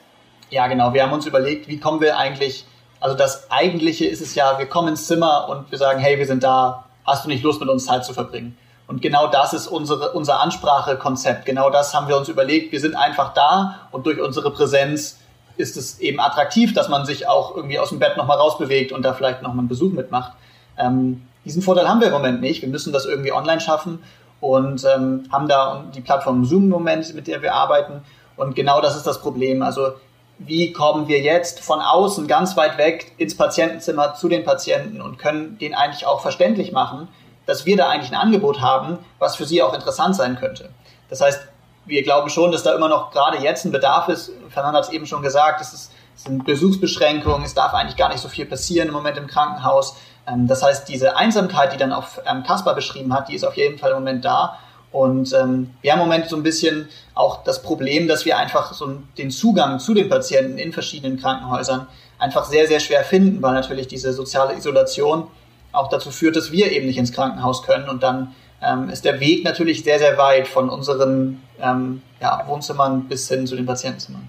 Ja, 0.50 0.66
genau. 0.66 0.94
Wir 0.94 1.02
haben 1.02 1.12
uns 1.12 1.26
überlegt, 1.26 1.68
wie 1.68 1.78
kommen 1.78 2.00
wir 2.00 2.16
eigentlich 2.16 2.64
also 3.00 3.16
das 3.16 3.50
Eigentliche 3.50 4.06
ist 4.06 4.20
es 4.20 4.34
ja, 4.34 4.58
wir 4.58 4.66
kommen 4.66 4.88
ins 4.88 5.06
Zimmer 5.06 5.48
und 5.48 5.70
wir 5.70 5.78
sagen, 5.78 6.00
hey, 6.00 6.18
wir 6.18 6.26
sind 6.26 6.42
da, 6.42 6.84
hast 7.04 7.24
du 7.24 7.28
nicht 7.28 7.42
Lust, 7.42 7.60
mit 7.60 7.68
uns 7.68 7.86
Zeit 7.86 8.04
zu 8.04 8.14
verbringen? 8.14 8.56
Und 8.86 9.02
genau 9.02 9.26
das 9.26 9.52
ist 9.52 9.66
unsere, 9.66 10.12
unser 10.12 10.40
Ansprachekonzept. 10.40 11.44
Genau 11.44 11.70
das 11.70 11.94
haben 11.94 12.08
wir 12.08 12.16
uns 12.16 12.28
überlegt. 12.28 12.72
Wir 12.72 12.80
sind 12.80 12.94
einfach 12.94 13.34
da 13.34 13.88
und 13.90 14.06
durch 14.06 14.20
unsere 14.20 14.50
Präsenz 14.52 15.18
ist 15.56 15.76
es 15.76 15.98
eben 15.98 16.20
attraktiv, 16.20 16.72
dass 16.72 16.88
man 16.88 17.04
sich 17.04 17.28
auch 17.28 17.56
irgendwie 17.56 17.78
aus 17.78 17.88
dem 17.88 17.98
Bett 17.98 18.16
nochmal 18.16 18.36
rausbewegt 18.38 18.92
und 18.92 19.02
da 19.02 19.14
vielleicht 19.14 19.42
nochmal 19.42 19.60
einen 19.60 19.68
Besuch 19.68 19.92
mitmacht. 19.92 20.32
Ähm, 20.78 21.26
diesen 21.44 21.62
Vorteil 21.62 21.88
haben 21.88 22.00
wir 22.00 22.08
im 22.08 22.12
Moment 22.12 22.40
nicht. 22.40 22.62
Wir 22.62 22.68
müssen 22.68 22.92
das 22.92 23.06
irgendwie 23.06 23.32
online 23.32 23.60
schaffen 23.60 24.02
und 24.40 24.84
ähm, 24.84 25.24
haben 25.32 25.48
da 25.48 25.84
die 25.94 26.00
Plattform 26.00 26.44
Zoom 26.44 26.64
im 26.64 26.68
Moment, 26.68 27.14
mit 27.14 27.26
der 27.26 27.42
wir 27.42 27.54
arbeiten. 27.54 28.02
Und 28.36 28.54
genau 28.54 28.80
das 28.80 28.96
ist 28.96 29.06
das 29.06 29.20
Problem. 29.20 29.62
Also 29.62 29.92
wie 30.38 30.72
kommen 30.72 31.08
wir 31.08 31.20
jetzt 31.20 31.60
von 31.60 31.80
außen 31.80 32.26
ganz 32.26 32.56
weit 32.56 32.78
weg 32.78 33.12
ins 33.16 33.36
Patientenzimmer 33.36 34.14
zu 34.14 34.28
den 34.28 34.44
Patienten 34.44 35.00
und 35.00 35.18
können 35.18 35.58
den 35.58 35.74
eigentlich 35.74 36.06
auch 36.06 36.20
verständlich 36.20 36.72
machen, 36.72 37.08
dass 37.46 37.64
wir 37.64 37.76
da 37.76 37.88
eigentlich 37.88 38.10
ein 38.10 38.20
Angebot 38.20 38.60
haben, 38.60 38.98
was 39.18 39.36
für 39.36 39.46
sie 39.46 39.62
auch 39.62 39.72
interessant 39.72 40.14
sein 40.16 40.36
könnte. 40.36 40.70
Das 41.08 41.20
heißt, 41.20 41.40
wir 41.86 42.02
glauben 42.02 42.28
schon, 42.28 42.52
dass 42.52 42.64
da 42.64 42.74
immer 42.74 42.88
noch 42.88 43.12
gerade 43.12 43.38
jetzt 43.38 43.64
ein 43.64 43.72
Bedarf 43.72 44.08
ist. 44.08 44.32
Fernand 44.50 44.76
hat 44.76 44.84
es 44.84 44.90
eben 44.90 45.06
schon 45.06 45.22
gesagt, 45.22 45.60
es, 45.60 45.72
ist, 45.72 45.92
es 46.16 46.24
sind 46.24 46.44
Besuchsbeschränkungen, 46.44 47.44
es 47.44 47.54
darf 47.54 47.72
eigentlich 47.72 47.96
gar 47.96 48.08
nicht 48.08 48.20
so 48.20 48.28
viel 48.28 48.44
passieren 48.44 48.88
im 48.88 48.94
Moment 48.94 49.16
im 49.16 49.28
Krankenhaus. 49.28 49.96
Ähm, 50.26 50.48
das 50.48 50.62
heißt, 50.62 50.88
diese 50.88 51.16
Einsamkeit, 51.16 51.72
die 51.72 51.76
dann 51.76 51.92
auch 51.92 52.06
ähm, 52.26 52.42
Kaspar 52.42 52.74
beschrieben 52.74 53.14
hat, 53.14 53.28
die 53.28 53.34
ist 53.34 53.44
auf 53.44 53.56
jeden 53.56 53.78
Fall 53.78 53.92
im 53.92 53.98
Moment 53.98 54.24
da. 54.24 54.58
Und 54.96 55.34
ähm, 55.34 55.74
wir 55.82 55.92
haben 55.92 56.00
im 56.00 56.08
Moment 56.08 56.26
so 56.26 56.36
ein 56.36 56.42
bisschen 56.42 56.88
auch 57.14 57.44
das 57.44 57.60
Problem, 57.62 58.08
dass 58.08 58.24
wir 58.24 58.38
einfach 58.38 58.72
so 58.72 58.96
den 59.18 59.30
Zugang 59.30 59.78
zu 59.78 59.92
den 59.92 60.08
Patienten 60.08 60.56
in 60.56 60.72
verschiedenen 60.72 61.20
Krankenhäusern 61.20 61.86
einfach 62.18 62.46
sehr, 62.46 62.66
sehr 62.66 62.80
schwer 62.80 63.04
finden, 63.04 63.42
weil 63.42 63.52
natürlich 63.52 63.88
diese 63.88 64.14
soziale 64.14 64.56
Isolation 64.56 65.26
auch 65.72 65.90
dazu 65.90 66.10
führt, 66.10 66.34
dass 66.34 66.50
wir 66.50 66.72
eben 66.72 66.86
nicht 66.86 66.96
ins 66.96 67.12
Krankenhaus 67.12 67.62
können. 67.62 67.90
Und 67.90 68.02
dann 68.02 68.34
ähm, 68.62 68.88
ist 68.88 69.04
der 69.04 69.20
Weg 69.20 69.44
natürlich 69.44 69.84
sehr, 69.84 69.98
sehr 69.98 70.16
weit 70.16 70.48
von 70.48 70.70
unseren 70.70 71.42
ähm, 71.60 72.00
ja, 72.18 72.42
Wohnzimmern 72.46 73.06
bis 73.06 73.28
hin 73.28 73.46
zu 73.46 73.54
den 73.54 73.66
Patientenzimmern. 73.66 74.26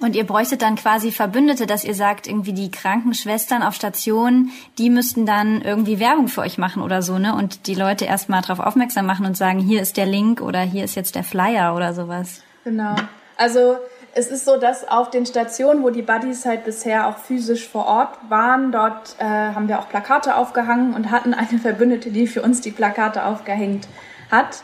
Und 0.00 0.16
ihr 0.16 0.26
bräuchtet 0.26 0.62
dann 0.62 0.76
quasi 0.76 1.12
Verbündete, 1.12 1.66
dass 1.66 1.84
ihr 1.84 1.94
sagt, 1.94 2.26
irgendwie 2.26 2.54
die 2.54 2.70
Krankenschwestern 2.70 3.62
auf 3.62 3.74
Stationen, 3.74 4.50
die 4.78 4.88
müssten 4.88 5.26
dann 5.26 5.60
irgendwie 5.60 6.00
Werbung 6.00 6.28
für 6.28 6.40
euch 6.40 6.56
machen 6.56 6.82
oder 6.82 7.02
so, 7.02 7.18
ne? 7.18 7.34
Und 7.34 7.66
die 7.66 7.74
Leute 7.74 8.06
erstmal 8.06 8.40
darauf 8.40 8.60
aufmerksam 8.60 9.04
machen 9.04 9.26
und 9.26 9.36
sagen, 9.36 9.58
hier 9.58 9.82
ist 9.82 9.98
der 9.98 10.06
Link 10.06 10.40
oder 10.40 10.60
hier 10.62 10.84
ist 10.84 10.94
jetzt 10.94 11.16
der 11.16 11.24
Flyer 11.24 11.76
oder 11.76 11.92
sowas. 11.92 12.42
Genau. 12.64 12.96
Also 13.36 13.76
es 14.14 14.28
ist 14.28 14.46
so, 14.46 14.56
dass 14.56 14.88
auf 14.88 15.10
den 15.10 15.26
Stationen, 15.26 15.82
wo 15.82 15.90
die 15.90 16.02
Buddies 16.02 16.44
halt 16.46 16.64
bisher 16.64 17.06
auch 17.06 17.18
physisch 17.18 17.68
vor 17.68 17.86
Ort 17.86 18.18
waren, 18.28 18.72
dort 18.72 19.16
äh, 19.18 19.24
haben 19.24 19.68
wir 19.68 19.78
auch 19.78 19.88
Plakate 19.88 20.36
aufgehangen 20.36 20.94
und 20.94 21.10
hatten 21.10 21.34
eine 21.34 21.58
Verbündete, 21.58 22.10
die 22.10 22.26
für 22.26 22.42
uns 22.42 22.60
die 22.60 22.72
Plakate 22.72 23.24
aufgehängt 23.24 23.86
hat. 24.30 24.62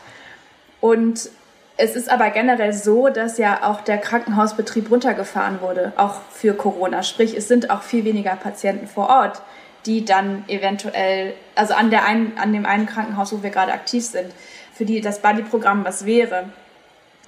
Und 0.81 1.29
es 1.77 1.95
ist 1.95 2.09
aber 2.09 2.31
generell 2.31 2.73
so, 2.73 3.07
dass 3.09 3.37
ja 3.37 3.63
auch 3.63 3.81
der 3.81 3.99
Krankenhausbetrieb 3.99 4.89
runtergefahren 4.89 5.61
wurde, 5.61 5.93
auch 5.95 6.21
für 6.31 6.53
Corona. 6.55 7.03
Sprich, 7.03 7.37
es 7.37 7.47
sind 7.47 7.69
auch 7.69 7.83
viel 7.83 8.03
weniger 8.03 8.35
Patienten 8.35 8.87
vor 8.87 9.09
Ort, 9.09 9.41
die 9.85 10.03
dann 10.03 10.43
eventuell, 10.47 11.33
also 11.53 11.75
an, 11.75 11.91
der 11.91 12.05
einen, 12.05 12.37
an 12.37 12.51
dem 12.51 12.65
einen 12.65 12.87
Krankenhaus, 12.87 13.31
wo 13.31 13.43
wir 13.43 13.51
gerade 13.51 13.73
aktiv 13.73 14.03
sind, 14.03 14.31
für 14.73 14.85
die 14.85 15.01
das 15.01 15.21
Buddy-Programm 15.21 15.85
was 15.85 16.05
wäre. 16.05 16.45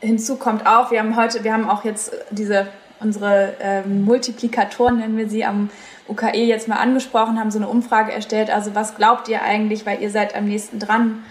Hinzu 0.02 0.38
kommt 0.38 0.66
auch, 0.66 0.90
wir 0.90 1.00
haben 1.00 1.16
heute, 1.16 1.44
wir 1.44 1.54
haben 1.54 1.70
auch 1.70 1.84
jetzt 1.84 2.12
diese, 2.32 2.68
unsere 3.00 3.54
ähm, 3.62 4.04
Multiplikatoren, 4.04 4.98
nennen 4.98 5.18
wir 5.18 5.30
sie, 5.30 5.46
am 5.46 5.70
UKE 6.08 6.44
jetzt 6.44 6.68
mal 6.68 6.78
angesprochen, 6.78 7.40
haben 7.40 7.52
so 7.52 7.60
eine 7.60 7.68
Umfrage 7.68 8.12
erstellt. 8.12 8.50
Also 8.50 8.74
was 8.74 8.96
glaubt 8.96 9.28
ihr 9.28 9.44
eigentlich, 9.44 9.86
weil 9.86 10.02
ihr 10.02 10.10
seid 10.10 10.36
am 10.36 10.46
nächsten 10.46 10.80
dran? 10.80 11.24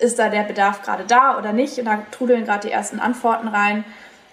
Ist 0.00 0.18
da 0.18 0.28
der 0.28 0.42
Bedarf 0.42 0.82
gerade 0.82 1.04
da 1.06 1.38
oder 1.38 1.52
nicht? 1.52 1.78
Und 1.78 1.84
da 1.84 2.02
trudeln 2.10 2.44
gerade 2.44 2.66
die 2.66 2.72
ersten 2.72 2.98
Antworten 2.98 3.48
rein. 3.48 3.84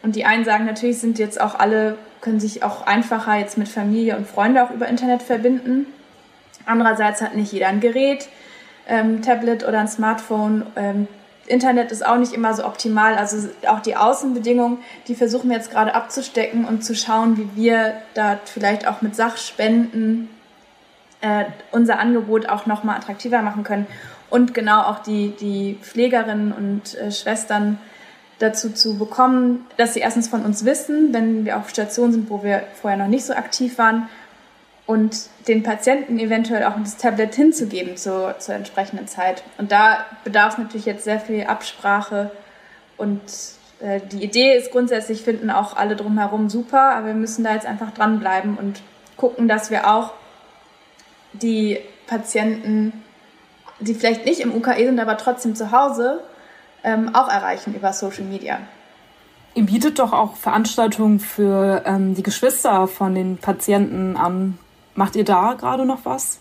Und 0.04 0.16
die 0.16 0.26
einen 0.26 0.46
sagen, 0.46 0.66
natürlich 0.66 1.00
sind 1.00 1.20
jetzt 1.20 1.40
auch 1.40 1.56
alle, 1.56 1.98
können 2.22 2.40
sich 2.40 2.64
auch 2.64 2.86
einfacher 2.86 3.36
jetzt 3.36 3.58
mit 3.58 3.68
Familie 3.68 4.16
und 4.18 4.28
Freunde 4.28 4.64
auch 4.64 4.72
über 4.72 4.88
Internet 4.88 5.22
verbinden. 5.22 5.88
Andererseits 6.66 7.22
hat 7.22 7.36
nicht 7.36 7.52
jeder 7.52 7.68
ein 7.68 7.80
Gerät, 7.80 8.28
ähm, 8.88 9.22
Tablet 9.22 9.68
oder 9.68 9.80
ein 9.80 9.88
Smartphone. 9.88 10.66
Ähm, 10.76 11.08
Internet 11.48 11.92
ist 11.92 12.06
auch 12.06 12.18
nicht 12.18 12.34
immer 12.34 12.54
so 12.54 12.66
optimal. 12.66 13.16
Also 13.16 13.50
auch 13.68 13.80
die 13.80 13.96
Außenbedingungen, 13.96 14.80
die 15.08 15.16
versuchen 15.16 15.50
wir 15.50 15.58
jetzt 15.58 15.72
gerade 15.72 15.96
abzustecken 15.96 16.66
und 16.66 16.84
zu 16.84 16.96
schauen, 16.96 17.38
wie 17.38 17.62
wir 17.62 17.94
da 18.14 18.40
vielleicht 18.46 18.88
auch 18.88 19.02
mit 19.02 19.16
Sachspenden 19.16 20.30
äh, 21.22 21.46
unser 21.72 22.00
Angebot 22.00 22.48
auch 22.48 22.66
nochmal 22.66 22.98
attraktiver 22.98 23.42
machen 23.42 23.64
können 23.64 23.88
und 24.30 24.54
genau 24.54 24.82
auch 24.82 25.00
die, 25.00 25.34
die 25.40 25.78
Pflegerinnen 25.82 26.52
und 26.52 26.96
äh, 26.96 27.12
Schwestern 27.12 27.80
dazu 28.40 28.72
zu 28.72 28.98
bekommen, 28.98 29.66
dass 29.78 29.94
sie 29.94 30.00
erstens 30.00 30.28
von 30.28 30.46
uns 30.46 30.64
wissen, 30.64 31.14
wenn 31.14 31.46
wir 31.46 31.58
auf 31.58 31.70
Stationen 31.70 32.12
sind, 32.12 32.30
wo 32.30 32.44
wir 32.44 32.64
vorher 32.80 32.98
noch 32.98 33.08
nicht 33.08 33.26
so 33.26 33.34
aktiv 33.34 33.78
waren, 33.78 34.08
und 34.88 35.30
den 35.50 35.64
Patienten 35.64 36.18
eventuell 36.18 36.64
auch 36.64 36.76
das 36.80 36.98
Tablet 36.98 37.36
hinzugeben 37.36 37.98
zur, 37.98 38.40
zur 38.40 38.56
entsprechenden 38.56 39.08
Zeit. 39.08 39.44
Und 39.58 39.72
da 39.72 40.06
bedarf 40.24 40.54
es 40.54 40.58
natürlich 40.58 40.86
jetzt 40.86 41.04
sehr 41.04 41.20
viel 41.20 41.44
Absprache 41.44 42.32
und 42.96 43.22
äh, 43.82 44.00
die 44.12 44.24
Idee 44.24 44.56
ist 44.56 44.72
grundsätzlich, 44.72 45.22
finden 45.22 45.52
auch 45.52 45.76
alle 45.76 45.98
drumherum 45.98 46.50
super, 46.50 46.96
aber 46.96 47.08
wir 47.08 47.14
müssen 47.14 47.44
da 47.44 47.54
jetzt 47.54 47.66
einfach 47.66 47.92
dranbleiben 47.92 48.58
und 48.58 48.82
gucken, 49.18 49.50
dass 49.50 49.70
wir 49.70 49.92
auch 49.92 50.14
die 51.34 51.80
Patienten 52.08 53.04
die 53.80 53.94
vielleicht 53.94 54.26
nicht 54.26 54.40
im 54.40 54.54
UKE 54.56 54.86
sind, 54.86 55.00
aber 55.00 55.18
trotzdem 55.18 55.56
zu 55.56 55.72
Hause, 55.72 56.22
ähm, 56.84 57.14
auch 57.14 57.28
erreichen 57.28 57.74
über 57.76 57.94
Social 57.94 58.24
Media. 58.24 58.60
Ihr 59.54 59.66
bietet 59.66 60.00
doch 60.00 60.14
auch 60.14 60.36
Veranstaltungen 60.36 61.20
für 61.20 61.82
ähm, 61.86 62.14
die 62.14 62.24
Geschwister 62.24 62.88
von 62.88 63.16
den 63.16 63.38
Patienten 63.38 64.16
an. 64.16 64.60
Macht 64.94 65.16
ihr 65.16 65.26
da 65.26 65.54
gerade 65.54 65.86
noch 65.86 66.06
was? 66.06 66.40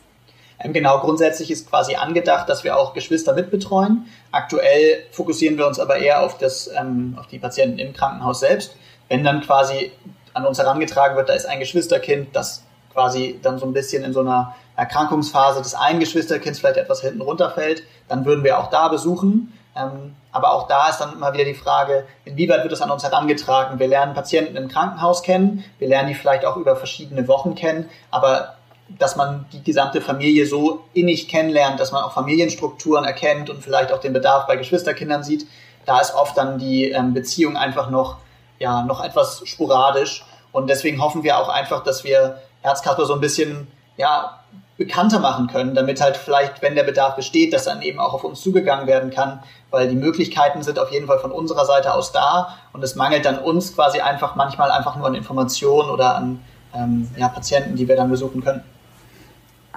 Ähm, 0.59 0.73
genau, 0.73 1.01
grundsätzlich 1.01 1.51
ist 1.51 1.69
quasi 1.69 1.95
angedacht, 1.95 2.49
dass 2.49 2.65
wir 2.65 2.77
auch 2.77 2.95
Geschwister 2.95 3.35
mitbetreuen. 3.35 4.07
Aktuell 4.33 5.05
fokussieren 5.13 5.59
wir 5.59 5.67
uns 5.67 5.79
aber 5.79 5.97
eher 5.97 6.23
auf, 6.23 6.39
das, 6.39 6.71
ähm, 6.79 7.17
auf 7.19 7.27
die 7.27 7.39
Patienten 7.39 7.79
im 7.79 7.93
Krankenhaus 7.93 8.41
selbst. 8.41 8.77
Wenn 9.09 9.25
dann 9.25 9.41
quasi 9.41 9.93
an 10.35 10.45
uns 10.45 10.59
herangetragen 10.59 11.17
wird, 11.17 11.29
da 11.29 11.35
ist 11.35 11.47
ein 11.47 11.61
Geschwisterkind, 11.61 12.35
das 12.35 12.65
quasi 12.93 13.39
dann 13.43 13.59
so 13.59 13.67
ein 13.67 13.73
bisschen 13.73 14.05
in 14.05 14.13
so 14.13 14.21
einer 14.21 14.55
Erkrankungsphase 14.77 15.63
des 15.63 15.75
einen 15.75 16.01
Geschwisterkinds 16.01 16.59
vielleicht 16.59 16.77
etwas 16.77 17.01
hinten 17.01 17.23
runterfällt, 17.23 17.83
dann 18.09 18.25
würden 18.25 18.45
wir 18.45 18.59
auch 18.59 18.71
da 18.71 18.89
besuchen. 18.89 19.53
Ähm, 19.75 20.15
aber 20.33 20.53
auch 20.53 20.69
da 20.69 20.89
ist 20.89 20.99
dann 20.99 21.15
immer 21.15 21.33
wieder 21.33 21.45
die 21.45 21.55
Frage, 21.55 22.07
inwieweit 22.25 22.63
wird 22.63 22.73
es 22.73 22.83
an 22.83 22.91
uns 22.91 23.03
herangetragen? 23.03 23.79
Wir 23.79 23.89
lernen 23.89 24.15
Patienten 24.15 24.57
im 24.57 24.69
Krankenhaus 24.69 25.23
kennen, 25.23 25.65
wir 25.79 25.89
lernen 25.89 26.09
die 26.09 26.15
vielleicht 26.15 26.45
auch 26.45 26.57
über 26.57 26.77
verschiedene 26.77 27.27
Wochen 27.29 27.55
kennen, 27.55 27.89
aber 28.11 28.57
dass 28.89 29.17
man 29.17 29.47
die 29.53 29.63
gesamte 29.63 30.01
Familie 30.01 30.47
so 30.47 30.85
innig 30.93 31.29
kennenlernt, 31.29 31.81
dass 31.81 31.91
man 31.91 32.05
auch 32.05 32.13
Familienstrukturen 32.13 33.05
erkennt 33.05 33.51
und 33.51 33.63
vielleicht 33.63 33.93
auch 33.93 33.99
den 33.99 34.13
Bedarf 34.13 34.47
bei 34.47 34.57
Geschwisterkindern 34.57 35.25
sieht, 35.25 35.47
da 35.87 36.01
ist 36.01 36.15
oft 36.15 36.37
dann 36.37 36.59
die 36.59 36.91
ähm, 36.91 37.15
Beziehung 37.15 37.57
einfach 37.57 37.91
noch, 37.91 38.19
ja, 38.59 38.83
noch 38.83 39.03
etwas 39.03 39.43
sporadisch. 39.45 40.25
Und 40.53 40.69
deswegen 40.69 41.01
hoffen 41.03 41.23
wir 41.23 41.39
auch 41.39 41.49
einfach, 41.49 41.83
dass 41.83 42.05
wir 42.05 42.41
Herzkasper 42.63 43.07
so 43.07 43.15
ein 43.15 43.21
bisschen, 43.21 43.69
ja, 43.97 44.41
bekannter 44.77 45.21
machen 45.21 45.47
können, 45.47 45.75
damit 45.75 46.01
halt 46.01 46.17
vielleicht, 46.17 46.61
wenn 46.63 46.75
der 46.75 46.85
Bedarf 46.85 47.17
besteht, 47.17 47.53
dass 47.53 47.65
dann 47.65 47.83
eben 47.83 47.99
auch 47.99 48.13
auf 48.13 48.25
uns 48.25 48.41
zugegangen 48.43 48.87
werden 48.87 49.11
kann, 49.11 49.43
weil 49.71 49.89
die 49.89 49.97
Möglichkeiten 49.97 50.63
sind 50.63 50.79
auf 50.79 50.93
jeden 50.93 51.07
Fall 51.07 51.19
von 51.19 51.33
unserer 51.33 51.65
Seite 51.65 51.95
aus 51.95 52.13
da 52.13 52.57
und 52.73 52.83
es 52.85 52.95
mangelt 52.95 53.25
dann 53.25 53.39
uns 53.39 53.75
quasi 53.75 54.01
einfach 54.01 54.37
manchmal 54.37 54.71
einfach 54.71 54.97
nur 54.97 55.07
an 55.07 55.15
Informationen 55.15 55.91
oder 55.91 56.17
an 56.17 56.41
ähm, 56.75 57.09
ja, 57.17 57.29
Patienten, 57.29 57.77
die 57.77 57.89
wir 57.89 57.97
dann 57.97 58.11
besuchen 58.11 58.45
können. 58.45 58.63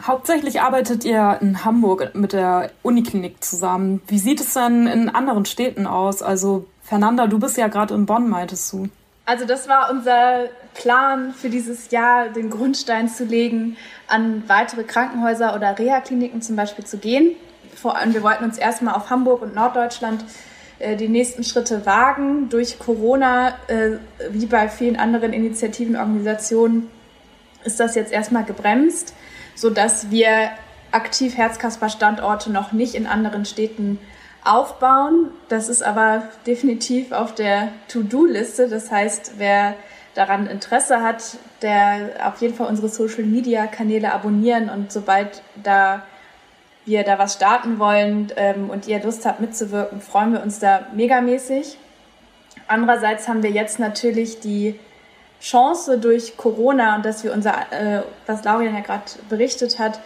Hauptsächlich 0.01 0.61
arbeitet 0.61 1.03
ihr 1.03 1.37
in 1.41 1.65
Hamburg 1.65 2.15
mit 2.15 2.31
der 2.31 2.71
Uniklinik 2.83 3.43
zusammen. 3.43 4.01
Wie 4.07 4.17
sieht 4.17 4.39
es 4.39 4.53
dann 4.53 4.87
in 4.87 5.09
anderen 5.09 5.45
Städten 5.45 5.87
aus? 5.87 6.21
Also 6.21 6.65
Fernanda, 6.83 7.27
du 7.27 7.37
bist 7.37 7.57
ja 7.57 7.67
gerade 7.67 7.93
in 7.93 8.05
Bonn, 8.05 8.29
meintest 8.29 8.71
du. 8.71 8.87
Also 9.25 9.45
das 9.45 9.67
war 9.67 9.91
unser 9.91 10.45
Plan 10.79 11.33
für 11.33 11.49
dieses 11.49 11.91
Jahr, 11.91 12.29
den 12.29 12.49
Grundstein 12.49 13.09
zu 13.09 13.25
legen, 13.25 13.77
an 14.07 14.43
weitere 14.47 14.83
Krankenhäuser 14.83 15.53
oder 15.55 15.77
Reha-Kliniken 15.77 16.41
zum 16.41 16.55
Beispiel 16.55 16.85
zu 16.85 16.97
gehen. 16.97 17.35
Vor 17.75 17.97
allem, 17.97 18.13
wir 18.13 18.23
wollten 18.23 18.45
uns 18.45 18.57
erstmal 18.57 18.95
auf 18.95 19.09
Hamburg 19.09 19.41
und 19.41 19.53
Norddeutschland 19.53 20.23
äh, 20.79 20.95
die 20.95 21.09
nächsten 21.09 21.43
Schritte 21.43 21.85
wagen. 21.85 22.49
Durch 22.49 22.79
Corona, 22.79 23.49
äh, 23.67 23.97
wie 24.31 24.45
bei 24.45 24.69
vielen 24.69 24.95
anderen 24.95 25.33
Initiativen 25.33 25.95
und 25.95 26.01
Organisationen, 26.01 26.89
ist 27.65 27.79
das 27.79 27.95
jetzt 27.95 28.13
erstmal 28.13 28.45
gebremst, 28.45 29.13
sodass 29.55 30.09
wir 30.09 30.51
aktiv 30.91 31.37
Herzkasper-Standorte 31.37 32.51
noch 32.51 32.71
nicht 32.71 32.95
in 32.95 33.05
anderen 33.05 33.43
Städten 33.43 33.99
aufbauen. 34.45 35.29
Das 35.49 35.67
ist 35.67 35.83
aber 35.83 36.23
definitiv 36.47 37.11
auf 37.11 37.35
der 37.35 37.73
To-Do-Liste. 37.89 38.69
Das 38.69 38.89
heißt, 38.89 39.33
wer 39.37 39.75
daran 40.19 40.47
Interesse 40.47 41.01
hat, 41.01 41.37
der 41.61 42.09
auf 42.27 42.41
jeden 42.41 42.53
Fall 42.53 42.67
unsere 42.67 42.89
Social-Media-Kanäle 42.89 44.11
abonnieren 44.11 44.69
und 44.69 44.91
sobald 44.91 45.41
da 45.63 46.03
wir 46.83 47.03
da 47.03 47.17
was 47.17 47.35
starten 47.35 47.79
wollen 47.79 48.31
ähm, 48.35 48.69
und 48.69 48.85
ihr 48.87 49.01
Lust 49.01 49.25
habt 49.25 49.39
mitzuwirken, 49.39 50.01
freuen 50.01 50.33
wir 50.33 50.43
uns 50.43 50.59
da 50.59 50.87
megamäßig. 50.93 51.77
Andererseits 52.67 53.29
haben 53.29 53.43
wir 53.43 53.49
jetzt 53.49 53.79
natürlich 53.79 54.41
die 54.41 54.77
Chance 55.41 55.97
durch 55.99 56.35
Corona 56.35 56.97
und 56.97 57.05
dass 57.05 57.23
wir 57.23 57.31
unser, 57.31 57.53
äh, 57.71 58.03
was 58.25 58.43
Laurian 58.43 58.75
ja 58.75 58.81
gerade 58.81 59.03
berichtet 59.29 59.79
hat, 59.79 60.01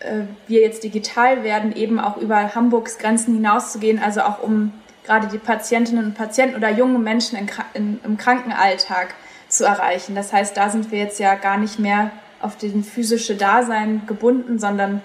äh, 0.00 0.22
wir 0.46 0.62
jetzt 0.62 0.82
digital 0.82 1.44
werden, 1.44 1.76
eben 1.76 2.00
auch 2.00 2.16
über 2.16 2.54
Hamburgs 2.54 2.96
Grenzen 2.96 3.34
hinauszugehen, 3.34 3.98
also 4.02 4.22
auch 4.22 4.42
um 4.42 4.72
gerade 5.04 5.26
die 5.26 5.38
Patientinnen 5.38 6.06
und 6.06 6.14
Patienten 6.14 6.56
oder 6.56 6.70
junge 6.70 6.98
Menschen 6.98 7.36
in, 7.38 7.50
in, 7.74 8.00
im 8.02 8.16
Krankenalltag 8.16 9.14
zu 9.48 9.64
erreichen. 9.64 10.14
Das 10.14 10.32
heißt, 10.32 10.56
da 10.56 10.70
sind 10.70 10.90
wir 10.90 10.98
jetzt 10.98 11.18
ja 11.18 11.34
gar 11.34 11.56
nicht 11.56 11.78
mehr 11.78 12.10
auf 12.40 12.56
den 12.56 12.84
physische 12.84 13.34
Dasein 13.34 14.02
gebunden, 14.06 14.58
sondern 14.58 15.02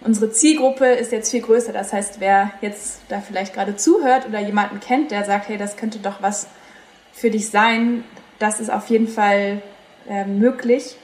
unsere 0.00 0.32
Zielgruppe 0.32 0.86
ist 0.86 1.12
jetzt 1.12 1.30
viel 1.30 1.42
größer. 1.42 1.72
Das 1.72 1.92
heißt, 1.92 2.20
wer 2.20 2.50
jetzt 2.60 3.02
da 3.08 3.20
vielleicht 3.20 3.54
gerade 3.54 3.76
zuhört 3.76 4.26
oder 4.26 4.40
jemanden 4.40 4.80
kennt, 4.80 5.10
der 5.10 5.24
sagt, 5.24 5.48
hey, 5.48 5.58
das 5.58 5.76
könnte 5.76 5.98
doch 5.98 6.22
was 6.22 6.48
für 7.12 7.30
dich 7.30 7.50
sein, 7.50 8.04
das 8.38 8.58
ist 8.58 8.70
auf 8.70 8.88
jeden 8.88 9.06
Fall 9.06 9.62
äh, 10.08 10.24
möglich. 10.24 10.96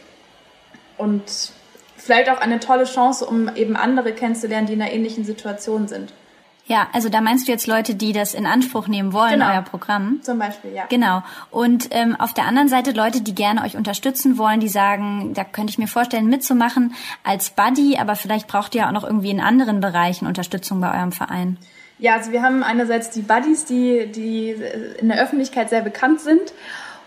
Und 0.96 1.52
vielleicht 1.96 2.30
auch 2.30 2.40
eine 2.40 2.58
tolle 2.58 2.84
Chance, 2.84 3.24
um 3.24 3.54
eben 3.54 3.76
andere 3.76 4.12
kennenzulernen, 4.12 4.66
die 4.66 4.72
in 4.72 4.82
einer 4.82 4.92
ähnlichen 4.92 5.24
Situation 5.24 5.86
sind. 5.86 6.12
Ja, 6.68 6.88
also 6.92 7.08
da 7.08 7.22
meinst 7.22 7.48
du 7.48 7.52
jetzt 7.52 7.66
Leute, 7.66 7.94
die 7.94 8.12
das 8.12 8.34
in 8.34 8.44
Anspruch 8.44 8.88
nehmen 8.88 9.14
wollen, 9.14 9.40
genau. 9.40 9.50
euer 9.50 9.62
Programm? 9.62 10.20
Zum 10.22 10.38
Beispiel, 10.38 10.74
ja. 10.74 10.84
Genau. 10.90 11.22
Und 11.50 11.88
ähm, 11.92 12.14
auf 12.14 12.34
der 12.34 12.44
anderen 12.44 12.68
Seite 12.68 12.92
Leute, 12.92 13.22
die 13.22 13.34
gerne 13.34 13.62
euch 13.62 13.76
unterstützen 13.76 14.36
wollen, 14.36 14.60
die 14.60 14.68
sagen, 14.68 15.32
da 15.32 15.44
könnte 15.44 15.70
ich 15.70 15.78
mir 15.78 15.88
vorstellen, 15.88 16.26
mitzumachen 16.26 16.94
als 17.24 17.50
Buddy, 17.50 17.96
aber 17.96 18.16
vielleicht 18.16 18.48
braucht 18.48 18.74
ihr 18.74 18.86
auch 18.86 18.92
noch 18.92 19.04
irgendwie 19.04 19.30
in 19.30 19.40
anderen 19.40 19.80
Bereichen 19.80 20.26
Unterstützung 20.26 20.78
bei 20.80 20.94
eurem 20.94 21.12
Verein. 21.12 21.56
Ja, 21.98 22.16
also 22.16 22.32
wir 22.32 22.42
haben 22.42 22.62
einerseits 22.62 23.10
die 23.10 23.22
Buddies, 23.22 23.64
die, 23.64 24.06
die 24.12 24.54
in 25.00 25.08
der 25.08 25.22
Öffentlichkeit 25.22 25.70
sehr 25.70 25.80
bekannt 25.80 26.20
sind 26.20 26.52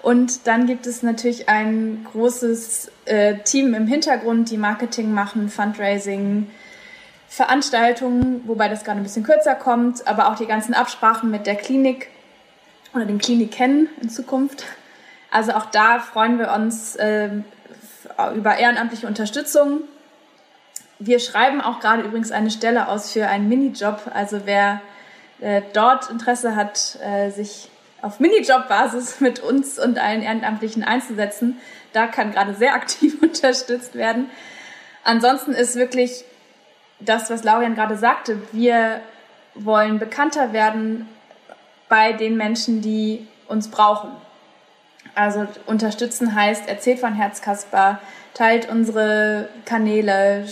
Und 0.02 0.48
dann 0.48 0.66
gibt 0.66 0.88
es 0.88 1.04
natürlich 1.04 1.48
ein 1.50 2.06
großes 2.12 2.92
äh, 3.06 3.36
Team 3.44 3.74
im 3.74 3.88
Hintergrund, 3.88 4.50
die 4.50 4.58
Marketing 4.58 5.14
machen, 5.14 5.50
Fundraising, 5.50 6.48
Veranstaltungen, 7.32 8.44
wobei 8.46 8.68
das 8.68 8.84
gerade 8.84 9.00
ein 9.00 9.04
bisschen 9.04 9.24
kürzer 9.24 9.56
kommt, 9.56 10.06
aber 10.06 10.28
auch 10.28 10.36
die 10.36 10.48
ganzen 10.48 10.74
Absprachen 10.74 11.32
mit 11.32 11.48
der 11.48 11.56
Klinik 11.56 12.10
oder 12.94 13.06
den 13.06 13.20
Kliniken 13.20 13.88
in 14.02 14.10
Zukunft. 14.10 14.66
Also 15.32 15.54
auch 15.54 15.68
da 15.68 16.00
freuen 16.00 16.40
wir 16.40 16.52
uns 16.52 16.98
äh, 16.98 17.30
über 18.36 18.58
ehrenamtliche 18.58 19.08
Unterstützung. 19.08 19.80
Wir 21.00 21.20
schreiben 21.20 21.62
auch 21.62 21.80
gerade 21.80 22.02
übrigens 22.02 22.34
eine 22.34 22.52
Stelle 22.52 22.90
aus 22.90 23.14
für 23.14 23.28
einen 23.28 23.48
Minijob. 23.48 24.12
Also 24.14 24.42
wer 24.44 24.82
äh, 25.40 25.62
dort 25.72 26.10
Interesse 26.10 26.58
hat, 26.58 27.00
äh, 27.02 27.30
sich 27.30 27.70
auf 28.02 28.20
Minijob-Basis 28.20 29.20
mit 29.22 29.40
uns 29.40 29.80
und 29.80 30.00
allen 30.00 30.22
Ehrenamtlichen 30.22 30.84
einzusetzen, 30.84 31.60
da 31.94 32.08
kann 32.08 32.34
gerade 32.34 32.56
sehr 32.56 32.74
aktiv 32.74 33.16
unterstützt 33.22 33.96
werden. 33.96 34.30
Ansonsten 35.06 35.54
ist 35.54 35.78
wirklich 35.78 36.26
das, 37.06 37.30
was 37.30 37.44
Laurian 37.44 37.76
gerade 37.76 37.98
sagte, 37.98 38.42
wir 38.52 39.02
wollen 39.56 40.00
bekannter 40.00 40.54
werden 40.54 41.08
bei 41.90 42.14
den 42.14 42.38
Menschen, 42.38 42.82
die 42.82 43.28
uns 43.48 43.70
brauchen. 43.70 44.12
Also 45.14 45.46
unterstützen 45.66 46.36
heißt, 46.36 46.70
erzählt 46.70 47.00
von 47.00 47.14
Herzkasper, 47.14 48.00
teilt 48.34 48.70
unsere 48.70 49.50
Kanäle, 49.66 50.46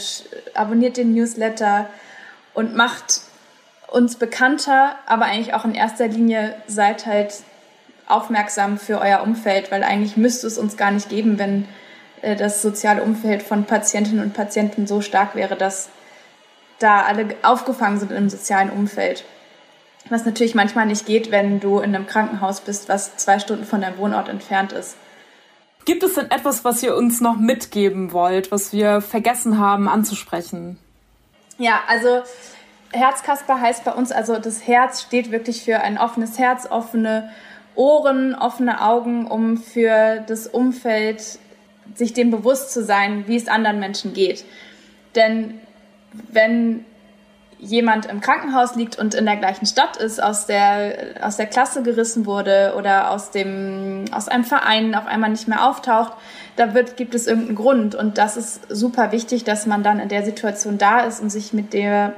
abonniert 0.54 0.98
den 0.98 1.14
Newsletter 1.14 1.88
und 2.54 2.76
macht 2.76 3.22
uns 3.88 4.18
bekannter, 4.18 4.96
aber 5.06 5.26
eigentlich 5.26 5.54
auch 5.54 5.66
in 5.66 5.76
erster 5.76 6.08
Linie 6.08 6.56
seid 6.68 7.06
halt 7.06 7.34
aufmerksam 8.08 8.78
für 8.78 9.00
euer 9.00 9.22
Umfeld, 9.22 9.72
weil 9.72 9.84
eigentlich 9.84 10.18
müsste 10.18 10.48
es 10.48 10.58
uns 10.58 10.78
gar 10.78 10.92
nicht 10.92 11.10
geben, 11.10 11.40
wenn 11.40 11.68
äh, 12.22 12.36
das 12.36 12.62
soziale 12.62 13.04
Umfeld 13.04 13.44
von 13.44 13.66
Patientinnen 13.66 14.24
und 14.24 14.34
Patienten 14.34 14.88
so 14.88 15.02
stark 15.02 15.36
wäre, 15.36 15.56
dass 15.56 15.90
da 16.80 17.04
alle 17.04 17.36
aufgefangen 17.44 18.00
sind 18.00 18.12
im 18.12 18.30
sozialen 18.30 18.70
Umfeld. 18.70 19.24
Was 20.10 20.26
natürlich 20.26 20.56
manchmal 20.56 20.86
nicht 20.86 21.06
geht, 21.06 21.32
wenn 21.32 21.60
du 21.60 21.80
in 21.80 21.96
einem 21.96 22.08
Krankenhaus 22.08 22.62
bist, 22.62 22.90
was 22.90 23.18
zwei 23.18 23.40
Stunden 23.40 23.66
von 23.66 23.82
deinem 23.82 23.98
Wohnort 23.98 24.30
entfernt 24.30 24.72
ist. 24.72 24.96
Gibt 25.86 26.04
es 26.04 26.16
denn 26.16 26.32
etwas, 26.32 26.64
was 26.64 26.82
ihr 26.84 26.96
uns 26.96 27.22
noch 27.22 27.38
mitgeben 27.38 28.12
wollt, 28.12 28.52
was 28.52 28.74
wir 28.74 29.02
vergessen 29.02 29.60
haben 29.60 29.88
anzusprechen? 29.88 30.78
Ja, 31.58 31.82
also 31.88 32.22
Herzkasper 32.92 33.60
heißt 33.60 33.84
bei 33.84 33.92
uns, 33.92 34.12
also 34.12 34.38
das 34.40 34.66
Herz 34.66 35.02
steht 35.02 35.32
wirklich 35.32 35.64
für 35.64 35.82
ein 35.82 35.98
offenes 35.98 36.40
Herz, 36.40 36.68
offene 36.70 37.30
Ohren, 37.76 38.36
offene 38.36 38.82
Augen, 38.82 39.28
um 39.28 39.58
für 39.58 40.24
das 40.28 40.48
Umfeld 40.48 41.40
sich 41.96 42.14
dem 42.14 42.32
bewusst 42.32 42.72
zu 42.72 42.84
sein, 42.84 43.26
wie 43.28 43.36
es 43.36 43.48
anderen 43.48 43.80
Menschen 43.80 44.14
geht. 44.14 44.46
Denn 45.16 45.60
wenn 46.12 46.86
jemand 47.60 48.06
im 48.06 48.22
Krankenhaus 48.22 48.76
liegt 48.76 48.98
und 48.98 49.14
in 49.14 49.26
der 49.26 49.36
gleichen 49.36 49.66
Stadt 49.66 49.98
ist, 49.98 50.24
aus 50.24 50.46
der, 50.46 51.16
aus 51.22 51.36
der 51.36 51.46
Klasse 51.46 51.84
gerissen 51.84 52.26
wurde 52.26 52.74
oder 52.78 53.12
aus, 53.12 53.32
dem, 53.32 54.06
aus 54.12 54.30
einem 54.30 54.46
Verein 54.46 54.96
auf 54.96 55.06
einmal 55.08 55.30
nicht 55.30 55.48
mehr 55.48 55.68
auftaucht, 55.68 56.14
da 56.56 56.74
wird, 56.74 56.96
gibt 56.96 57.16
es 57.16 57.28
irgendeinen 57.28 57.56
Grund. 57.56 57.96
Und 57.96 58.18
das 58.18 58.38
ist 58.38 58.62
super 58.70 59.12
wichtig, 59.12 59.44
dass 59.44 59.66
man 59.66 59.84
dann 59.84 60.00
in 60.00 60.08
der 60.08 60.24
Situation 60.24 60.78
da 60.78 61.02
ist 61.02 61.22
und 61.22 61.30
sich 61.30 61.52
mit, 61.52 61.74
der, 61.74 62.14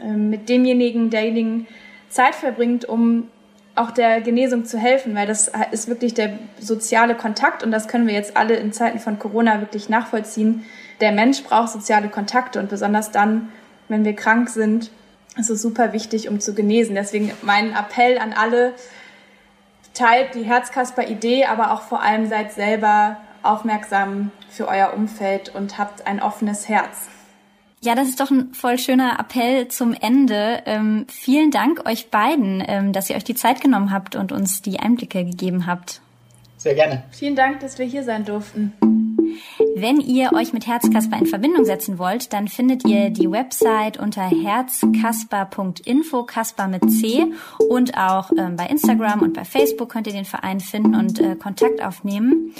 äh, 0.00 0.08
mit 0.08 0.48
demjenigen, 0.48 1.10
derjenigen 1.10 1.66
Zeit 2.08 2.34
verbringt, 2.34 2.86
um 2.86 3.28
auch 3.74 3.90
der 3.90 4.22
Genesung 4.22 4.64
zu 4.64 4.78
helfen, 4.78 5.14
weil 5.14 5.26
das 5.26 5.52
ist 5.70 5.86
wirklich 5.86 6.14
der 6.14 6.38
soziale 6.58 7.14
Kontakt 7.14 7.62
und 7.62 7.70
das 7.70 7.88
können 7.88 8.06
wir 8.06 8.14
jetzt 8.14 8.34
alle 8.36 8.54
in 8.54 8.72
Zeiten 8.72 8.98
von 8.98 9.18
Corona 9.18 9.60
wirklich 9.60 9.90
nachvollziehen. 9.90 10.64
Der 11.00 11.12
Mensch 11.12 11.42
braucht 11.42 11.70
soziale 11.70 12.08
Kontakte 12.08 12.58
und 12.58 12.68
besonders 12.68 13.10
dann, 13.10 13.50
wenn 13.88 14.04
wir 14.04 14.14
krank 14.14 14.48
sind, 14.48 14.90
ist 15.36 15.50
es 15.50 15.60
super 15.60 15.92
wichtig, 15.92 16.28
um 16.28 16.40
zu 16.40 16.54
genesen. 16.54 16.94
Deswegen 16.94 17.32
mein 17.42 17.72
Appell 17.72 18.18
an 18.18 18.32
alle, 18.32 18.74
teilt 19.92 20.34
die 20.34 20.44
Herzkasper-Idee, 20.44 21.46
aber 21.46 21.72
auch 21.72 21.82
vor 21.82 22.02
allem 22.02 22.28
seid 22.28 22.52
selber 22.52 23.16
aufmerksam 23.42 24.30
für 24.50 24.68
euer 24.68 24.92
Umfeld 24.94 25.54
und 25.54 25.78
habt 25.78 26.06
ein 26.06 26.20
offenes 26.20 26.68
Herz. 26.68 27.08
Ja, 27.82 27.94
das 27.94 28.08
ist 28.08 28.20
doch 28.20 28.30
ein 28.30 28.52
voll 28.52 28.78
schöner 28.78 29.18
Appell 29.20 29.68
zum 29.68 29.94
Ende. 29.94 30.62
Ähm, 30.66 31.06
vielen 31.08 31.50
Dank 31.50 31.86
euch 31.86 32.10
beiden, 32.10 32.62
ähm, 32.66 32.92
dass 32.92 33.10
ihr 33.10 33.16
euch 33.16 33.24
die 33.24 33.34
Zeit 33.34 33.60
genommen 33.60 33.92
habt 33.92 34.16
und 34.16 34.32
uns 34.32 34.62
die 34.62 34.80
Einblicke 34.80 35.24
gegeben 35.24 35.66
habt. 35.66 36.00
Sehr 36.56 36.74
gerne. 36.74 37.04
Vielen 37.12 37.36
Dank, 37.36 37.60
dass 37.60 37.78
wir 37.78 37.86
hier 37.86 38.02
sein 38.02 38.24
durften. 38.24 38.72
Wenn 39.74 40.00
ihr 40.00 40.32
euch 40.32 40.52
mit 40.52 40.66
Herzkasper 40.66 41.18
in 41.18 41.26
Verbindung 41.26 41.64
setzen 41.64 41.98
wollt, 41.98 42.32
dann 42.32 42.48
findet 42.48 42.86
ihr 42.86 43.10
die 43.10 43.30
Website 43.30 43.98
unter 43.98 44.22
herzkasper.info, 44.22 46.24
Kasper 46.24 46.68
mit 46.68 46.90
C 46.90 47.26
und 47.68 47.96
auch 47.96 48.30
ähm, 48.36 48.56
bei 48.56 48.66
Instagram 48.66 49.22
und 49.22 49.34
bei 49.34 49.44
Facebook 49.44 49.90
könnt 49.90 50.06
ihr 50.06 50.12
den 50.12 50.24
Verein 50.24 50.60
finden 50.60 50.94
und 50.94 51.20
äh, 51.20 51.36
Kontakt 51.36 51.82
aufnehmen. 51.82 52.54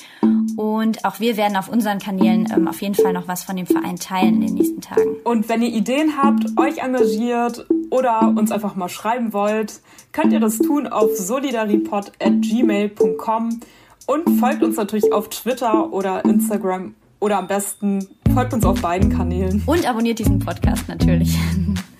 Und 0.57 1.05
auch 1.05 1.20
wir 1.20 1.37
werden 1.37 1.57
auf 1.57 1.68
unseren 1.68 1.98
Kanälen 1.98 2.48
ähm, 2.55 2.68
auf 2.68 2.81
jeden 2.81 2.94
Fall 2.94 3.12
noch 3.12 3.29
was 3.29 3.44
von 3.44 3.57
dem 3.57 3.66
Verein 3.66 3.96
teilen 3.96 4.37
in 4.37 4.46
den 4.46 4.55
nächsten 4.55 4.81
Tagen. 4.81 5.16
Und 5.24 5.48
wenn 5.48 5.62
ihr 5.62 5.72
Ideen 5.72 6.14
habt, 6.22 6.59
euch 6.59 6.79
engagiert 6.79 7.66
oder 7.90 8.33
uns 8.37 8.52
einfach 8.52 8.74
mal 8.74 8.88
schreiben 8.88 9.33
wollt, 9.33 9.81
könnt 10.12 10.33
ihr 10.33 10.40
das 10.40 10.59
tun 10.59 10.87
auf 10.87 11.11
solidaripod.gmail.com 11.14 13.61
und 14.06 14.38
folgt 14.40 14.62
uns 14.62 14.76
natürlich 14.76 15.12
auf 15.12 15.28
Twitter 15.28 15.92
oder 15.92 16.24
Instagram 16.24 16.94
oder 17.20 17.38
am 17.38 17.46
besten 17.46 18.06
folgt 18.34 18.52
uns 18.52 18.64
auf 18.64 18.80
beiden 18.80 19.10
Kanälen. 19.10 19.62
Und 19.66 19.88
abonniert 19.88 20.18
diesen 20.18 20.38
Podcast 20.38 20.88
natürlich. 20.88 21.36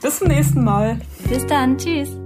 Bis 0.03 0.19
zum 0.19 0.29
nächsten 0.29 0.63
Mal. 0.63 0.99
Bis 1.29 1.47
dann. 1.47 1.79
Tschüss. 1.79 2.26